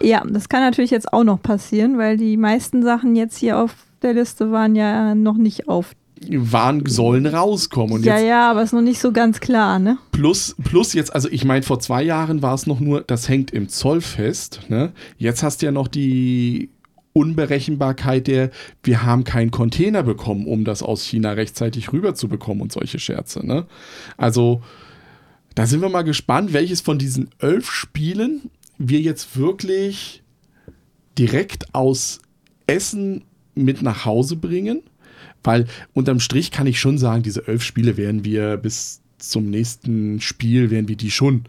[0.00, 3.74] Ja, das kann natürlich jetzt auch noch passieren, weil die meisten Sachen jetzt hier auf
[4.02, 5.92] der Liste waren ja noch nicht auf.
[6.28, 7.94] Waren, sollen rauskommen.
[7.94, 9.98] Und ja, jetzt ja, aber ist noch nicht so ganz klar, ne?
[10.12, 13.50] plus, plus jetzt, also ich meine, vor zwei Jahren war es noch nur, das hängt
[13.50, 14.60] im Zoll fest.
[14.68, 14.92] Ne?
[15.18, 16.70] Jetzt hast du ja noch die
[17.12, 18.50] Unberechenbarkeit der,
[18.82, 22.98] wir haben keinen Container bekommen, um das aus China rechtzeitig rüber zu bekommen und solche
[22.98, 23.46] Scherze.
[23.46, 23.66] Ne?
[24.16, 24.62] Also,
[25.54, 30.22] da sind wir mal gespannt, welches von diesen elf Spielen wir jetzt wirklich
[31.18, 32.20] direkt aus
[32.66, 34.82] Essen mit nach Hause bringen.
[35.44, 40.20] Weil unterm Strich kann ich schon sagen, diese elf Spiele werden wir bis zum nächsten
[40.20, 41.44] Spiel, werden wir die schon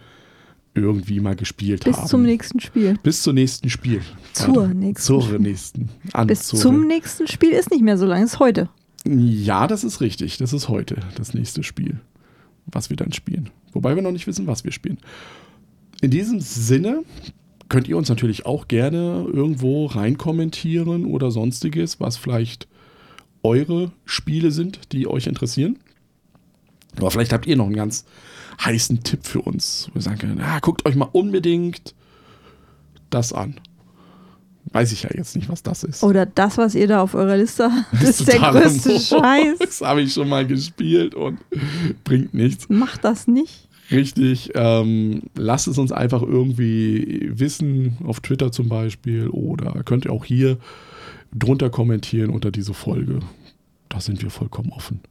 [0.75, 2.07] irgendwie mal gespielt Bis haben.
[2.07, 2.97] zum nächsten Spiel.
[3.03, 4.01] Bis zum nächsten Spiel.
[4.33, 5.89] Zur Warte, nächsten Zur nächsten.
[6.13, 8.69] An, Bis zur- zum nächsten Spiel ist nicht mehr so lange, ist heute.
[9.05, 10.37] Ja, das ist richtig.
[10.37, 11.99] Das ist heute das nächste Spiel,
[12.65, 13.49] was wir dann spielen.
[13.73, 14.97] Wobei wir noch nicht wissen, was wir spielen.
[16.01, 17.03] in diesem Sinne
[17.69, 22.67] könnt ihr uns natürlich auch gerne irgendwo rein kommentieren oder sonstiges, was vielleicht
[23.41, 25.77] eure Spiele sind, die euch interessieren.
[26.97, 28.05] Aber vielleicht habt ihr noch einen ganz
[28.63, 29.89] heißen Tipp für uns.
[29.93, 31.95] Wir sagen können, ah, guckt euch mal unbedingt
[33.09, 33.59] das an.
[34.71, 36.03] Weiß ich ja jetzt nicht, was das ist.
[36.03, 39.09] Oder das, was ihr da auf eurer Liste habt, Das ist der größte Murks.
[39.09, 39.59] Scheiß.
[39.59, 41.39] Das habe ich schon mal gespielt und
[42.03, 42.69] bringt nichts.
[42.69, 43.67] Macht das nicht.
[43.91, 44.51] Richtig.
[44.55, 49.27] Ähm, lasst es uns einfach irgendwie wissen, auf Twitter zum Beispiel.
[49.29, 50.57] Oder könnt ihr auch hier
[51.35, 53.19] drunter kommentieren unter diese Folge.
[53.89, 55.01] Da sind wir vollkommen offen.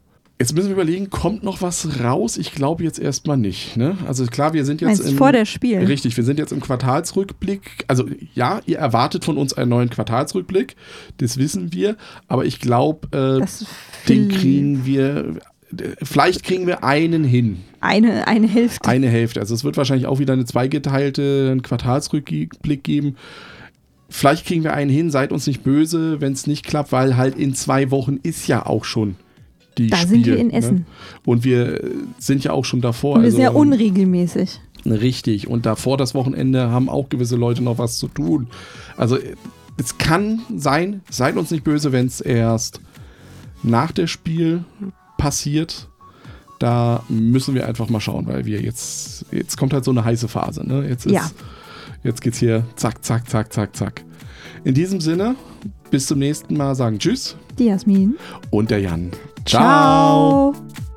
[0.43, 2.37] Jetzt müssen wir überlegen, kommt noch was raus?
[2.37, 3.77] Ich glaube jetzt erstmal nicht.
[3.77, 3.97] Ne?
[4.09, 5.79] Also klar, wir sind jetzt Meinst im, vor der Spiel?
[5.79, 7.85] Richtig, wir sind jetzt im Quartalsrückblick.
[7.87, 10.75] Also ja, ihr erwartet von uns einen neuen Quartalsrückblick.
[11.19, 11.97] Das wissen wir.
[12.27, 13.47] Aber ich glaube, äh,
[14.09, 15.37] den kriegen wir.
[16.03, 17.59] Vielleicht kriegen wir einen hin.
[17.79, 18.89] Eine, eine Hälfte.
[18.89, 19.39] Eine Hälfte.
[19.39, 23.15] Also es wird wahrscheinlich auch wieder eine zweigeteilte Quartalsrückblick geben.
[24.09, 27.39] Vielleicht kriegen wir einen hin, seid uns nicht böse, wenn es nicht klappt, weil halt
[27.39, 29.15] in zwei Wochen ist ja auch schon
[29.79, 30.53] die Da Spiel, sind wir in ne?
[30.55, 30.87] Essen.
[31.25, 31.81] Und wir
[32.19, 33.15] sind ja auch schon davor.
[33.17, 34.61] Und wir also, sehr unregelmäßig.
[34.85, 35.49] Richtig.
[35.49, 38.49] Und davor das Wochenende haben auch gewisse Leute noch was zu tun.
[38.97, 39.19] Also
[39.79, 42.81] es kann sein, seid uns nicht böse, wenn es erst
[43.63, 44.65] nach der Spiel
[45.19, 45.89] passiert.
[46.59, 50.29] Da müssen wir einfach mal schauen, weil wir jetzt, jetzt kommt halt so eine heiße
[50.29, 50.67] Phase.
[50.67, 50.87] Ne?
[50.89, 51.31] Jetzt, ist, Ja.
[52.05, 54.05] jetzt geht's hier zack, zack, zack, zack, zack.
[54.65, 55.35] In diesem Sinne,
[55.91, 58.17] bis zum nächsten Mal sagen Tschüss Die Jasmin.
[58.51, 59.11] und der Jan.
[59.45, 60.53] Ciao.
[60.53, 60.92] Ciao.